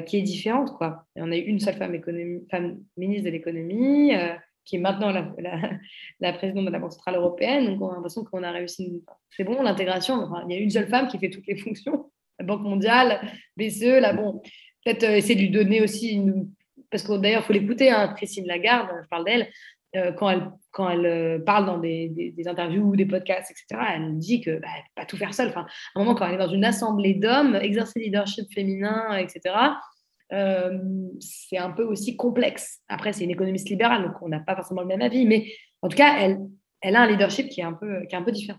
[0.07, 0.73] qui est différente.
[0.79, 1.05] Quoi.
[1.15, 4.13] Et on a eu une seule femme, économie, femme ministre de l'économie,
[4.65, 5.13] qui est maintenant
[6.21, 7.67] la, présidente de la Banque Centrale Européenne.
[7.67, 9.03] Donc, on a l'impression qu'on a réussi.
[9.31, 10.29] C'est bon, l'intégration.
[10.49, 12.11] il y a une seule femme qui fait toutes les fonctions.
[12.39, 13.21] La Banque mondiale,
[13.57, 14.43] BCE, là, bon,
[14.85, 16.51] peut-être essayer de lui donner aussi une.
[16.91, 19.49] Parce que d'ailleurs, il faut l'écouter, hein, Christine Lagarde, je parle d'elle,
[19.97, 23.81] euh, quand elle, quand elle euh, parle dans des, des, interviews ou des podcasts, etc.,
[23.95, 25.49] elle dit que bah, peut pas tout faire seule.
[25.49, 29.17] Enfin, à un moment, quand elle est dans une assemblée d'hommes, exercer le leadership féminin,
[29.17, 29.55] etc.,
[30.33, 30.79] euh,
[31.21, 32.81] c'est un peu aussi complexe.
[32.89, 35.47] Après, c'est une économiste libérale, donc on n'a pas forcément le même avis, mais
[35.83, 38.33] en tout cas, elle, a un leadership qui est un peu, qui est un peu
[38.33, 38.59] différent.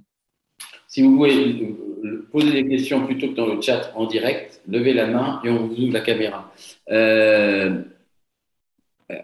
[0.88, 4.94] Si vous voulez euh, poser des questions plutôt que dans le chat en direct, levez
[4.94, 6.54] la main et on vous ouvre la caméra.
[6.90, 7.82] Euh,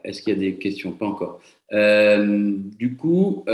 [0.03, 0.91] est-ce qu'il y a des questions?
[0.91, 1.41] Pas encore.
[1.71, 3.45] du coup,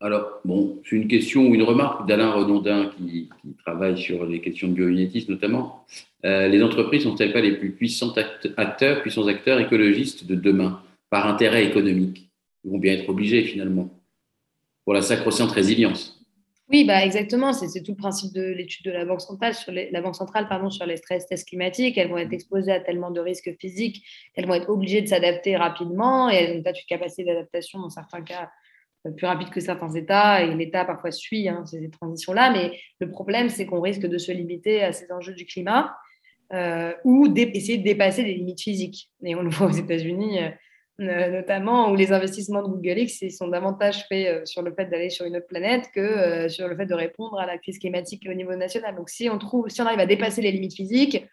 [0.00, 3.30] Alors, bon, c'est une question ou une remarque d'Alain Renondin qui,
[3.64, 5.84] travaille sur les questions de biomimétisme notamment.
[6.24, 8.12] Euh, les entreprises sont-elles pas les plus puissants
[8.56, 12.30] acteurs, puissants acteurs écologistes de demain par intérêt économique?
[12.64, 13.88] Ils vont bien être obligés finalement
[14.84, 16.16] pour la sacro-sainte résilience.
[16.68, 17.52] Oui, bah exactement.
[17.52, 21.96] C'est tout le principe de l'étude de la Banque centrale sur les, stress tests climatiques.
[21.96, 25.56] Elles vont être exposées à tellement de risques physiques qu'elles vont être obligées de s'adapter
[25.56, 28.50] rapidement et elles ont peut-être une capacité d'adaptation dans certains cas
[29.16, 32.50] plus rapide que certains États et l'État parfois suit hein, ces transitions-là.
[32.52, 35.96] Mais le problème, c'est qu'on risque de se limiter à ces enjeux du climat
[36.52, 39.10] euh, ou d'essayer de dépasser des limites physiques.
[39.24, 40.42] Et on le voit aux États-Unis.
[40.42, 40.50] Euh,
[40.98, 44.86] euh, notamment où les investissements de Google X sont davantage faits euh, sur le fait
[44.86, 47.78] d'aller sur une autre planète que euh, sur le fait de répondre à la crise
[47.78, 48.96] climatique au niveau national.
[48.96, 51.26] Donc, si on, trouve, si on arrive à dépasser les limites physiques,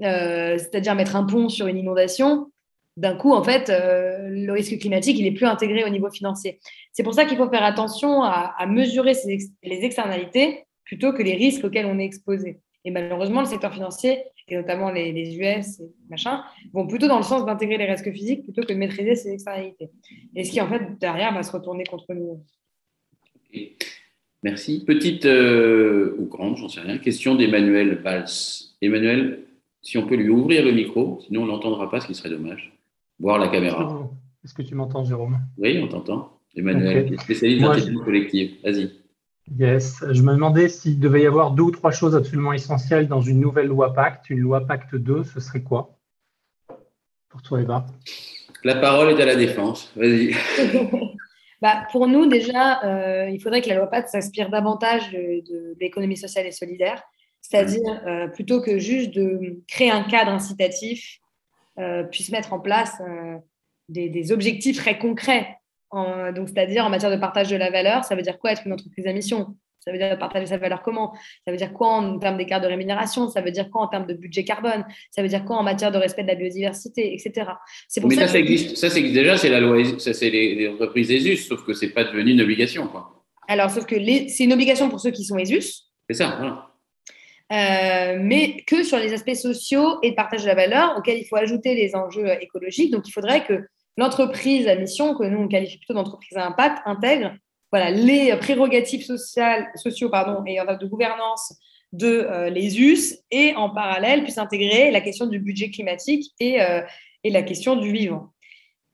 [0.00, 2.50] c'est-à-dire mettre un pont sur une inondation,
[2.96, 6.60] d'un coup, en fait, le risque climatique, il est plus intégré au niveau financier.
[6.92, 9.14] C'est pour ça qu'il faut faire attention à, mesurer
[9.62, 12.60] les externalités plutôt que les risques auxquels on est exposé.
[12.84, 17.22] Et malheureusement, le secteur financier, et notamment les, US et machin, vont plutôt dans le
[17.22, 19.90] sens d'intégrer les risques physiques plutôt que de maîtriser ces externalités.
[20.34, 22.44] Et ce qui, en fait, derrière, va se retourner contre nous.
[24.42, 24.84] Merci.
[24.84, 28.26] Petite euh, ou grande, j'en sais rien, question d'Emmanuel Valls.
[28.80, 29.44] Emmanuel,
[29.82, 32.72] si on peut lui ouvrir le micro, sinon on n'entendra pas, ce qui serait dommage.
[33.18, 34.10] Voir la caméra.
[34.44, 35.38] Est-ce que tu m'entends, Jérôme?
[35.58, 36.40] Oui, on t'entend.
[36.56, 38.56] Emmanuel, spécialiste d'intelligence collective.
[38.64, 38.90] Vas-y.
[39.58, 43.20] Yes, je me demandais s'il devait y avoir deux ou trois choses absolument essentielles dans
[43.20, 45.98] une nouvelle loi Pacte, une loi Pacte 2, ce serait quoi?
[47.28, 47.86] Pour toi, Eva
[48.64, 49.92] La parole est à la défense.
[49.96, 50.34] Vas-y.
[51.62, 56.16] bah, pour nous, déjà, euh, il faudrait que la loi Pacte s'inspire davantage de, l'économie
[56.16, 57.02] sociale et solidaire,
[57.40, 61.18] c'est-à-dire euh, plutôt que juste de créer un cadre incitatif,
[61.78, 63.00] euh, puisse mettre en place
[63.88, 65.58] des, des objectifs très concrets
[65.92, 68.72] donc, c'est-à-dire en matière de partage de la valeur, ça veut dire quoi être une
[68.72, 69.54] entreprise à mission?
[69.84, 71.12] Ça veut dire partager sa valeur comment?
[71.44, 73.28] Ça veut dire quoi en termes d'écart de rémunération?
[73.28, 74.84] Ça veut dire quoi en termes de budget carbone?
[75.10, 77.50] Ça veut dire quoi en matière de respect de la biodiversité, etc.
[78.00, 81.10] Pour Mais ça, ça, existe, ça, existe déjà, c'est la loi, ça c'est les, entreprises
[81.10, 82.86] ESUS, sauf que c'est pas devenu une obligation.
[82.86, 83.24] Quoi.
[83.48, 83.96] Alors, sauf que
[84.28, 85.90] c'est une obligation pour ceux qui sont ESUS.
[86.08, 86.71] C'est ça, voilà.
[87.52, 91.26] Euh, mais que sur les aspects sociaux et de partage de la valeur, auxquels il
[91.26, 92.90] faut ajouter les enjeux écologiques.
[92.90, 93.66] Donc, il faudrait que
[93.98, 97.32] l'entreprise à mission, que nous on qualifie plutôt d'entreprise à impact, intègre
[97.70, 101.54] voilà, les prérogatives sociales, sociaux pardon, et en termes de gouvernance
[101.92, 106.62] de euh, les US et en parallèle puisse intégrer la question du budget climatique et,
[106.62, 106.80] euh,
[107.22, 108.32] et, la question du vivant.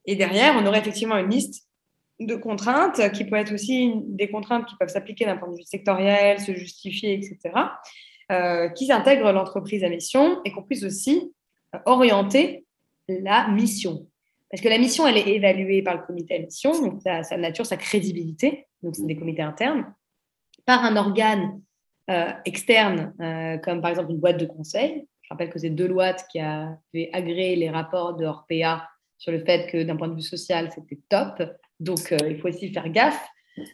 [0.05, 1.65] Et derrière, on aurait effectivement une liste
[2.19, 5.65] de contraintes qui peut être aussi des contraintes qui peuvent s'appliquer d'un point de vue
[5.65, 7.39] sectoriel, se justifier, etc.,
[8.31, 11.33] euh, qui intègrent l'entreprise à mission et qu'on puisse aussi
[11.87, 12.65] orienter
[13.09, 14.07] la mission.
[14.51, 17.67] Parce que la mission, elle est évaluée par le comité à mission, donc sa, nature,
[17.67, 19.93] sa crédibilité, donc c'est des comités internes,
[20.65, 21.61] par un organe
[22.11, 25.07] euh, externe, euh, comme par exemple une boîte de conseil.
[25.23, 29.71] Je rappelle que c'est Deloitte qui avait agréé les rapports de Orpea sur le fait
[29.71, 31.43] que d'un point de vue social, c'était top.
[31.81, 33.29] Donc, euh, il faut aussi faire gaffe.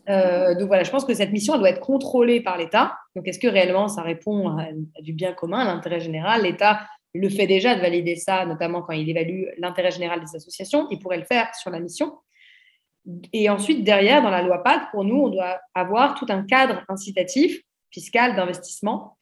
[0.07, 2.97] Donc voilà, je pense que cette mission doit être contrôlée par l'État.
[3.17, 6.43] Donc est-ce que réellement ça répond à, à du bien commun, à l'intérêt général?
[6.43, 6.81] L'État
[7.15, 10.89] le fait déjà de valider ça, notamment quand il évalue l'intérêt général des associations.
[10.91, 12.13] Il pourrait le faire sur la mission.
[13.33, 16.83] Et ensuite, derrière, dans la loi PAC, pour nous, on doit avoir tout un cadre
[16.89, 17.61] incitatif
[17.91, 19.17] fiscal d'investissement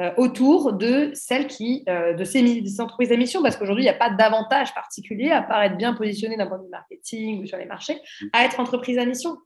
[0.00, 3.94] euh, autour de celles qui, euh, de ces, entreprises à mission, parce qu'aujourd'hui, il n'y
[3.94, 7.46] a pas d'avantage particulier à part être bien positionné d'un point de vue marketing ou
[7.46, 7.98] sur les marchés,
[8.32, 9.36] à être entreprise à mission.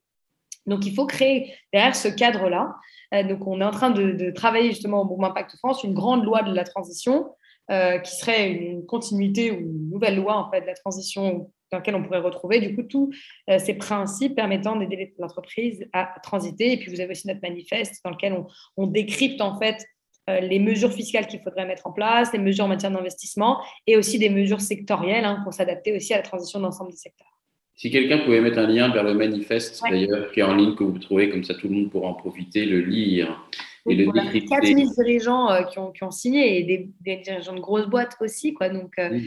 [0.67, 2.75] Donc, il faut créer derrière ce cadre-là.
[3.15, 6.25] Euh, donc, on est en train de, travailler justement au Mouvement Impact France, une grande
[6.25, 7.31] loi de la transition
[7.71, 11.79] euh, qui serait une continuité ou une nouvelle loi en fait, de la transition dans
[11.79, 13.13] laquelle on pourrait retrouver du coup tous
[13.51, 16.73] euh, ces principes permettant d'aider l'entreprise à transiter.
[16.73, 18.37] Et puis vous avez aussi notre manifeste dans lequel
[18.77, 19.85] on, décrypte en fait
[20.29, 24.19] les mesures fiscales qu'il faudrait mettre en place, les mesures en matière d'investissement et aussi
[24.19, 27.37] des mesures sectorielles hein, pour s'adapter aussi à la transition d'ensemble des secteurs.
[27.77, 30.83] Si quelqu'un pouvait mettre un lien vers le manifeste, d'ailleurs, qui est en ligne, que
[30.83, 33.47] vous trouvez, comme ça tout le monde pourra en profiter, le lire
[33.87, 34.49] et le décrypter.
[34.49, 38.55] 4000 dirigeants euh, qui, ont, qui, ont, signé et des, dirigeants de grosses boîtes aussi.
[38.55, 38.71] Quoi.
[38.71, 39.21] Donc, euh,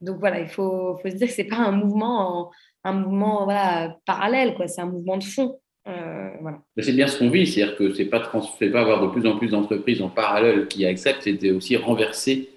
[0.00, 2.52] donc voilà, il faut, faut, se dire que ce n'est pas un mouvement,
[2.84, 5.58] un mouvement voilà, parallèle, c'est un mouvement de fond.
[5.88, 6.62] Euh, voilà.
[6.78, 9.36] C'est bien ce qu'on vit, c'est-à-dire que ce n'est pas, pas avoir de plus en
[9.36, 12.50] plus d'entreprises en parallèle qui acceptent, c'est aussi renverser,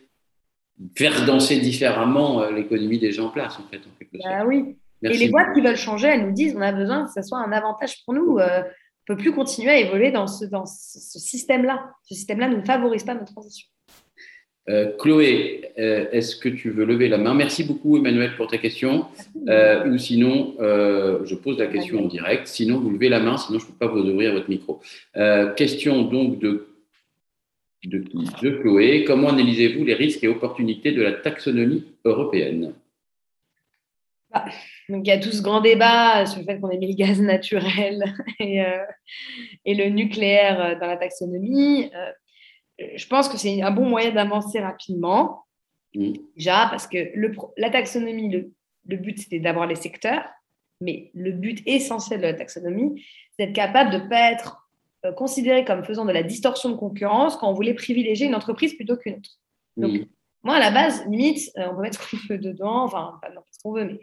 [0.96, 3.82] faire danser différemment l'économie déjà en place, en fait.
[4.14, 7.12] bah, oui, et les boîtes qui veulent changer, elles nous disent on a besoin que
[7.12, 8.38] ce soit un avantage pour nous.
[8.38, 8.62] Euh,
[9.10, 11.92] on ne peut plus continuer à évoluer dans ce, dans ce système-là.
[12.04, 13.68] Ce système-là ne favorise pas notre transition.
[14.70, 17.34] Euh, Chloé, euh, est-ce que tu veux lever la main?
[17.34, 19.08] Merci beaucoup, Emmanuel, pour ta question.
[19.48, 22.48] Euh, ou sinon, je pose la question en direct.
[22.48, 24.80] Sinon, vous levez la main, sinon je ne peux pas vous ouvrir votre micro.
[25.56, 26.68] question donc de,
[27.86, 28.04] de,
[28.44, 29.06] de Chloé.
[29.06, 32.74] Comment analysez-vous les risques et opportunités de la taxonomie européenne?
[34.32, 34.46] Bah,
[34.90, 36.96] donc, il y a tout ce grand débat sur le fait qu'on ait mis le
[36.96, 38.04] gaz naturel
[38.40, 38.64] et,
[39.66, 41.90] et, le nucléaire dans la taxonomie
[42.96, 45.46] je pense que c'est un bon moyen d'avancer rapidement.
[45.96, 46.14] Mm.
[46.36, 48.52] Déjà, parce que le, la taxonomie, le,
[48.88, 50.24] le but, c'était d'avoir les secteurs,
[50.82, 54.70] mais le but essentiel de la taxonomie, c'est d'être capable de ne pas être
[55.06, 58.76] euh, considéré comme faisant de la distorsion de concurrence quand on voulait privilégier une entreprise
[58.76, 59.32] plutôt qu'une autre.
[59.78, 60.06] Donc, mm.
[60.44, 63.30] Moi, à la base, limite, euh, on peut mettre ce qu'on veut dedans, enfin, pas
[63.52, 64.00] ce qu'on veut, mais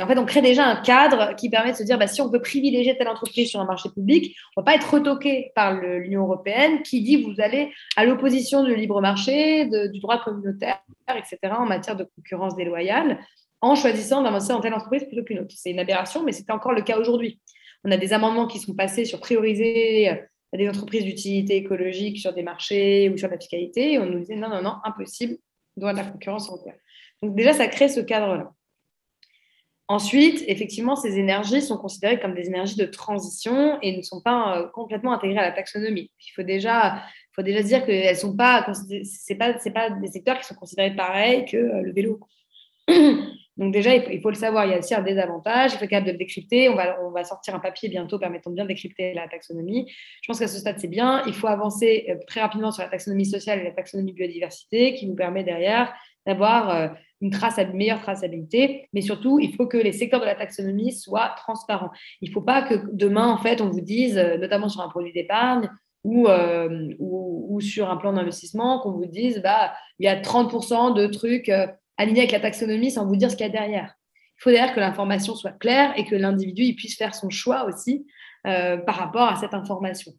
[0.00, 2.28] en fait, on crée déjà un cadre qui permet de se dire, bah, si on
[2.28, 5.80] veut privilégier telle entreprise sur un marché public, on ne va pas être retoqué par
[5.80, 10.80] l'Union européenne qui dit, vous allez à l'opposition du libre marché, du droit communautaire,
[11.16, 13.20] etc., en matière de concurrence déloyale,
[13.60, 15.54] en choisissant d'avancer dans telle entreprise plutôt qu'une autre.
[15.56, 17.40] C'est une aberration, mais c'est encore le cas aujourd'hui.
[17.84, 20.16] On a des amendements qui sont passés sur prioriser euh,
[20.52, 24.34] des entreprises d'utilité écologique sur des marchés ou sur la fiscalité, et on nous disait,
[24.34, 25.36] non, non, non, impossible,
[25.80, 26.78] de la concurrence européenne.
[27.22, 28.52] Donc déjà, ça crée ce cadre-là.
[29.88, 34.56] Ensuite, effectivement, ces énergies sont considérées comme des énergies de transition et ne sont pas
[34.56, 36.12] euh, complètement intégrées à la taxonomie.
[36.20, 37.02] Il faut déjà,
[37.34, 41.44] faut déjà dire que elles sont pas, pas, pas des secteurs qui sont considérés pareils
[41.44, 42.20] que euh, le vélo.
[43.60, 45.90] Donc déjà, il faut, le savoir, il y a aussi un désavantage, il faut être
[45.90, 46.70] capable de le décrypter.
[46.70, 49.86] On va, sortir un papier bientôt permettant de bien décrypter la taxonomie.
[50.22, 51.22] Je pense qu'à ce stade, c'est bien.
[51.26, 55.06] Il faut avancer euh, très rapidement sur la taxonomie sociale et la taxonomie biodiversité qui
[55.06, 55.92] nous permet derrière
[56.26, 60.92] d'avoir une, trace, meilleure traçabilité, mais surtout, il faut que les secteurs de la taxonomie
[60.92, 61.90] soient transparents.
[62.20, 64.88] Il ne faut pas que demain, en fait, on vous dise, euh, notamment sur un
[64.88, 65.68] produit d'épargne
[66.04, 70.94] ou, euh, ou, sur un plan d'investissement, qu'on vous dise, bah, il y a 30%
[70.94, 71.50] de trucs
[72.00, 73.94] euh, alignés avec la taxonomie sans vous dire ce qu'il y a derrière.
[74.38, 78.06] Il faut d'ailleurs que l'information soit claire et que l'individu puisse faire son choix aussi
[78.42, 80.12] par rapport à cette information.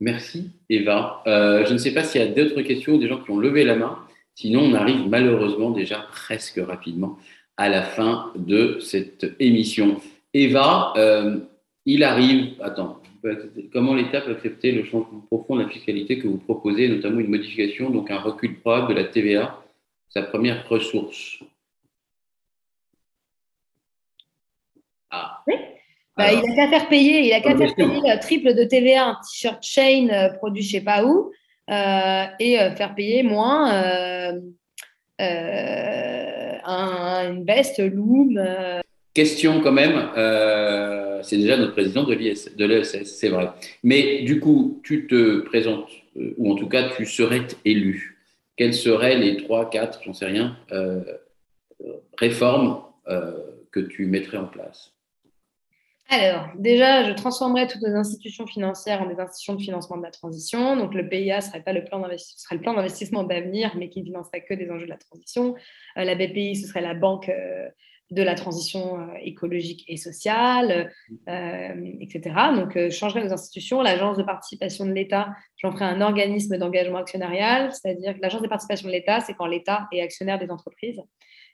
[0.00, 1.22] Merci Eva.
[1.26, 3.38] Euh, je ne sais pas s'il y a d'autres questions ou des gens qui ont
[3.38, 3.98] levé la main.
[4.34, 7.18] Sinon, on arrive malheureusement déjà presque rapidement
[7.56, 10.00] à la fin de cette émission.
[10.32, 11.40] Eva, euh,
[11.84, 13.02] il arrive, attends,
[13.72, 17.30] comment l'État peut accepter le changement profond de la fiscalité que vous proposez, notamment une
[17.30, 19.62] modification, donc un recul probable de la TVA,
[20.08, 21.42] sa première ressource?
[25.10, 25.42] Ah.
[25.46, 25.54] Oui.
[26.18, 29.06] Bah, il n'a qu'à faire payer, il a qu'à faire payer le triple de TVA
[29.06, 31.30] un t-shirt chain euh, produit je ne sais pas où
[31.70, 33.72] euh, et euh, faire payer moins
[35.20, 38.36] une veste Loom.
[39.14, 40.10] Question quand même,
[41.22, 43.48] c'est déjà notre président de l'ESS, c'est vrai.
[43.82, 45.90] Mais du coup, tu te présentes,
[46.36, 48.18] ou en tout cas, tu serais élu.
[48.56, 50.56] Quelles seraient les trois, quatre, j'en sais rien,
[52.16, 52.82] réformes
[53.72, 54.92] que tu mettrais en place?
[56.10, 60.10] Alors, déjà, je transformerai toutes les institutions financières en des institutions de financement de la
[60.10, 60.74] transition.
[60.74, 64.00] Donc, le PIA serait pas le plan d'investissement, serait le plan d'investissement d'avenir, mais qui
[64.00, 65.54] ne financerait que des enjeux de la transition.
[65.98, 67.68] Euh, la BPI, ce serait la banque euh,
[68.10, 70.92] de la transition euh, écologique et sociale,
[71.26, 72.34] etc.
[72.54, 73.82] Donc, je changerai nos institutions.
[73.82, 78.48] L'agence de participation de l'État, j'en ferai un organisme d'engagement actionnarial, c'est-à-dire que l'agence de
[78.48, 81.02] participation de l'État, c'est quand l'État est actionnaire des entreprises.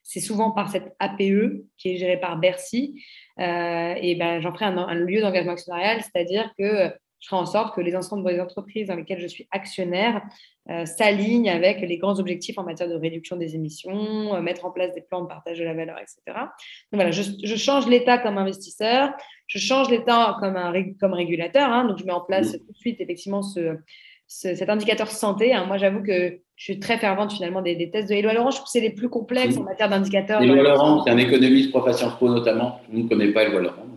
[0.05, 3.03] C'est souvent par cette APE qui est gérée par Bercy.
[3.41, 6.93] Euh, et ben, j'en ferai un, lieu d'engagement actionnarial, c'est-à-dire que
[7.25, 10.21] je ferai en sorte que les ensembles des entreprises dans lesquelles je suis actionnaire
[10.69, 14.71] euh, s'alignent avec les grands objectifs en matière de réduction des émissions, euh, mettre en
[14.71, 16.19] place des plans de partage de la valeur, etc.
[16.27, 16.45] Donc
[16.93, 19.11] voilà, je, change l'État comme investisseur,
[19.47, 21.87] je change l'État comme, un, comme régulateur, hein.
[21.87, 23.79] donc je mets en place tout de suite effectivement ce,
[24.27, 25.55] cet indicateur santé.
[25.55, 25.65] Hein.
[25.65, 28.51] Moi, j'avoue que je suis très fervente finalement des, tests de Éloi Laurent.
[28.51, 30.43] Je trouve que c'est les plus complexes en matière d'indicateurs.
[30.43, 32.83] Éloi Laurent, c'est un économiste prof à Sciences Po notamment.
[32.93, 33.94] Je ne connais pas Éloi Laurent.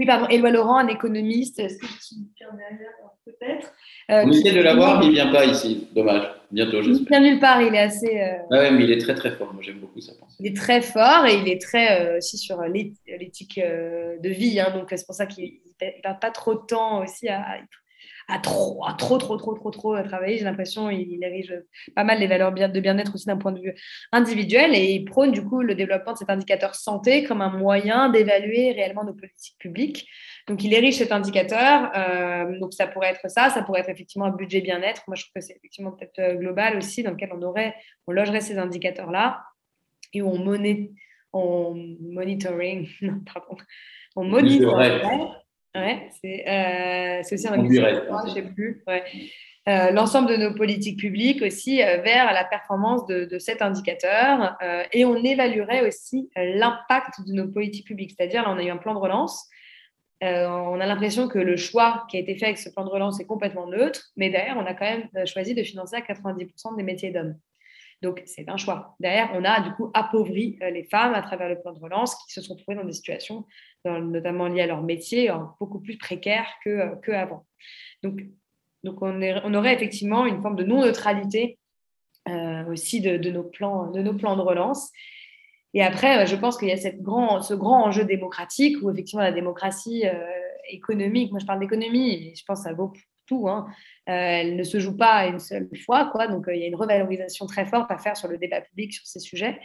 [0.00, 1.62] Oui, pardon, Éloi Laurent, un économiste.
[3.26, 3.72] Peut-être?
[4.10, 5.88] Euh, On essaie de l'avoir, mais il ne vient pas ici.
[5.94, 6.26] Dommage.
[6.50, 7.02] Bientôt, j'espère.
[7.02, 7.60] Il vient nulle part.
[7.60, 8.18] Il est assez.
[8.18, 8.38] Euh...
[8.50, 9.52] ouais, mais il est très très fort.
[9.52, 10.36] Moi, j'aime beaucoup sa pensée.
[10.40, 14.58] Il est très fort et il est très euh, aussi sur l'éthique euh, de vie.
[14.58, 15.44] Hein, donc, c'est pour ça qu'il
[15.82, 17.58] ne perd pas trop de temps aussi à, à
[18.30, 20.38] à trop, à trop, trop, trop, trop, trop travailler.
[20.38, 21.54] J'ai l'impression qu'il érige
[21.94, 23.74] pas mal les valeurs de bien-être aussi d'un point de vue
[24.12, 28.08] individuel et il prône du coup le développement de cet indicateur santé comme un moyen
[28.08, 30.08] d'évaluer réellement nos politiques publiques.
[30.46, 31.90] Donc, il érige cet indicateur.
[31.96, 33.50] Euh, donc, ça pourrait être ça.
[33.50, 35.02] Ça pourrait être effectivement un budget bien-être.
[35.06, 37.74] Moi, je trouve que c'est effectivement peut-être euh, global aussi, dans lequel on aurait,
[38.06, 39.42] on logerait ces indicateurs-là
[40.12, 40.92] et où on, monet,
[41.32, 43.56] on monitoring, non, pardon,
[44.16, 45.00] on monitorerait
[45.74, 47.64] Ouais, c'est euh, aussi un
[48.26, 48.82] je sais plus.
[49.68, 54.82] euh, l'ensemble de nos politiques publiques aussi euh, vers la performance de, cet indicateur euh,
[54.92, 58.14] et on évaluerait aussi l'impact de nos politiques publiques.
[58.16, 59.48] C'est-à-dire, là, on a eu un plan de relance.
[60.22, 63.20] on a l'impression que le choix qui a été fait avec ce plan de relance
[63.20, 66.82] est complètement neutre, mais derrière, on a quand même choisi de financer à 90% des
[66.82, 67.36] métiers d'hommes.
[68.02, 68.96] Donc, c'est un choix.
[68.98, 72.32] Derrière, on a du coup appauvri les femmes à travers le plan de relance qui
[72.32, 73.44] se sont trouvées dans des situations,
[73.84, 76.48] notamment liées à leur métier, beaucoup plus précaires
[77.02, 77.46] qu'avant.
[78.02, 78.20] Donc,
[78.82, 81.58] donc, on, aurait effectivement une forme de non-neutralité
[82.28, 84.90] euh, aussi de, nos plans, de nos plans de relance.
[85.74, 88.90] Et après, euh, je pense qu'il y a cette grand, ce grand enjeu démocratique où
[88.90, 90.12] effectivement la démocratie euh,
[90.70, 93.68] économique, moi je parle d'économie, je pense que ça vaut pour tout, hein,
[94.06, 96.06] elle ne se joue pas une seule fois.
[96.06, 98.92] Quoi, donc il y a une revalorisation très forte à faire sur le débat public
[98.92, 99.58] sur ces sujets.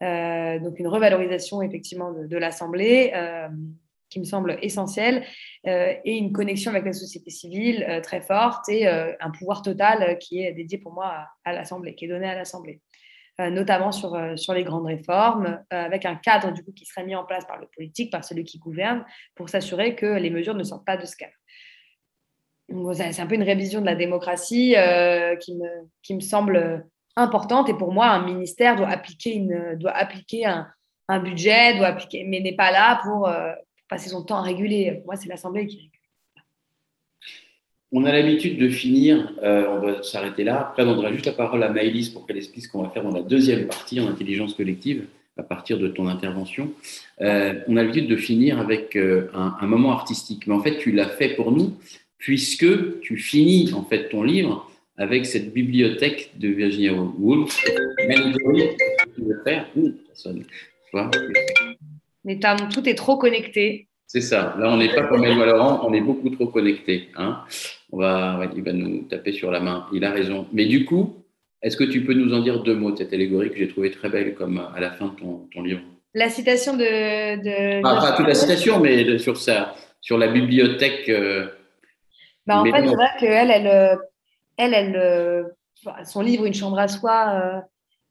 [0.00, 3.12] Donc une revalorisation effectivement de, l'Assemblée
[4.08, 5.24] qui me semble essentiel,
[5.66, 9.62] euh, et une connexion avec la société civile euh, très forte et euh, un pouvoir
[9.62, 12.80] total qui est dédié pour moi à, l'Assemblée, qui est donné à l'Assemblée,
[13.38, 17.24] notamment sur, sur les grandes réformes, avec un cadre du coup qui serait mis en
[17.24, 19.04] place par le politique, par celui qui gouverne,
[19.36, 21.32] pour s'assurer que les mesures ne sortent pas de ce cadre.
[22.94, 24.74] C'est un peu une révision de la démocratie
[25.40, 25.68] qui, me,
[26.02, 26.84] qui me semble
[27.18, 29.46] importante, et pour moi, un ministère doit appliquer,
[29.76, 30.66] doit appliquer un,
[31.08, 33.28] un budget, doit appliquer, mais n'est pas là pour,
[33.88, 34.92] passer son temps à réguler.
[34.98, 35.90] Pour moi, c'est l'Assemblée qui régule.
[37.90, 40.60] On a l'habitude de finir, euh, on va s'arrêter là.
[40.60, 43.02] Après, on donnera juste la parole à Maëlys pour qu'elle explique ce qu'on va faire
[43.02, 45.06] dans la deuxième partie en intelligence collective
[45.38, 46.70] à partir de ton intervention.
[47.22, 50.92] Euh, on a l'habitude de finir avec euh, un, moment artistique, mais en fait, tu
[50.92, 51.78] l'as fait pour nous
[52.18, 54.67] puisque tu finis en fait ton livre
[54.98, 57.64] avec cette bibliothèque de Virginia Woolf.
[62.24, 62.38] Mais
[62.70, 63.86] tout est trop connecté.
[64.06, 64.56] C'est ça.
[64.58, 67.08] Là, on n'est pas comme Emmanuel Laurent, on est beaucoup trop connecté.
[67.16, 67.44] Hein.
[67.92, 69.86] on va, il va nous taper sur la main.
[69.92, 70.46] Il a raison.
[70.52, 71.14] Mais du coup,
[71.62, 73.90] est-ce que tu peux nous en dire deux mots de cette allégorie que j'ai trouvée
[73.90, 75.20] très belle comme à la fin de
[75.52, 75.82] ton, livre?
[76.14, 77.84] La citation de.
[77.84, 81.08] Ah, pas toute la citation, mais sur, ça, sur la bibliothèque.
[81.10, 81.46] Euh,
[82.46, 83.96] bah, en fait, c'est vrai qu'elle, elle, euh,
[84.58, 85.44] elle, elle, euh,
[86.04, 87.64] son livre Une chambre à soi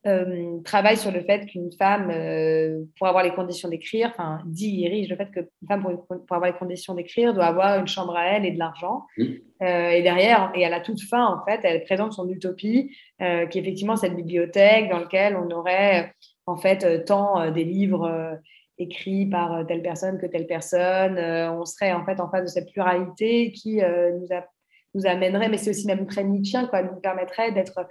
[0.08, 4.86] euh, travaille sur le fait qu'une femme, euh, pour avoir les conditions d'écrire, enfin, dit,
[4.86, 8.26] érige le fait qu'une femme, pour, avoir les conditions d'écrire, doit avoir une chambre à
[8.28, 9.06] elle et de l'argent.
[9.20, 13.26] Euh, et derrière, et à la toute fin, en fait, elle présente son utopie, qui
[13.26, 16.14] est effectivement cette bibliothèque dans laquelle on aurait,
[16.46, 18.40] en fait, tant des livres
[18.78, 21.18] écrits par telle personne que telle personne.
[21.18, 24.28] on serait, en fait, en face de cette pluralité qui nous,
[24.98, 27.88] nous amènerait, mais c'est aussi même très Nietzschean, quoi, nous permettrait d'être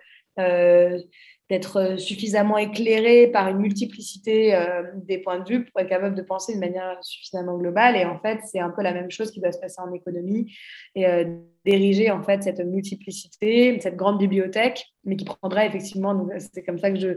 [1.48, 6.16] d'être euh, suffisamment éclairé par une multiplicité euh, des points de vue pour être capable
[6.16, 7.96] de penser de manière suffisamment globale.
[7.96, 10.52] Et en fait, c'est un peu la même chose qui doit se passer en économie
[10.96, 11.24] et euh,
[11.64, 16.90] d'ériger en fait cette multiplicité, cette grande bibliothèque, mais qui prendrait effectivement, c'est comme ça
[16.90, 17.08] que je,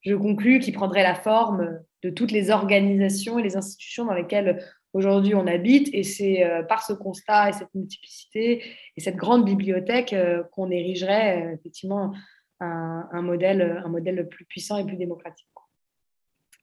[0.00, 4.64] je conclus, qui prendrait la forme de toutes les organisations et les institutions dans lesquelles
[4.96, 5.88] aujourd'hui on habite.
[5.92, 8.62] Et c'est par ce constat et cette multiplicité
[8.96, 10.14] et cette grande bibliothèque
[10.52, 12.12] qu'on érigerait effectivement
[12.60, 15.46] un, modèle, un modèle plus puissant et plus démocratique.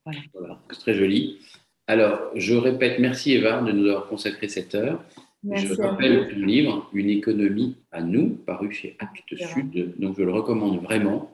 [0.05, 0.59] Voilà.
[0.71, 1.39] c'est très joli.
[1.87, 5.03] Alors, je répète, merci Eva de nous avoir consacré cette heure.
[5.43, 9.93] je rappelle ton livre, Une économie à nous, paru chez Actes Sud.
[9.99, 11.29] Donc, je le recommande vraiment.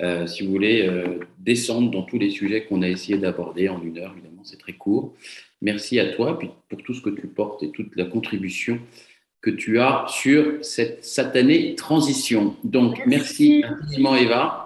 [0.00, 3.80] Euh, si vous voulez euh, descendre dans tous les sujets qu'on a essayé d'aborder en
[3.82, 5.14] une heure, évidemment, c'est très court.
[5.62, 8.80] Merci à toi puis pour tout ce que tu portes et toute la contribution
[9.40, 12.56] que tu as sur cette satanée transition.
[12.62, 14.61] Donc, merci, merci infiniment, Eva.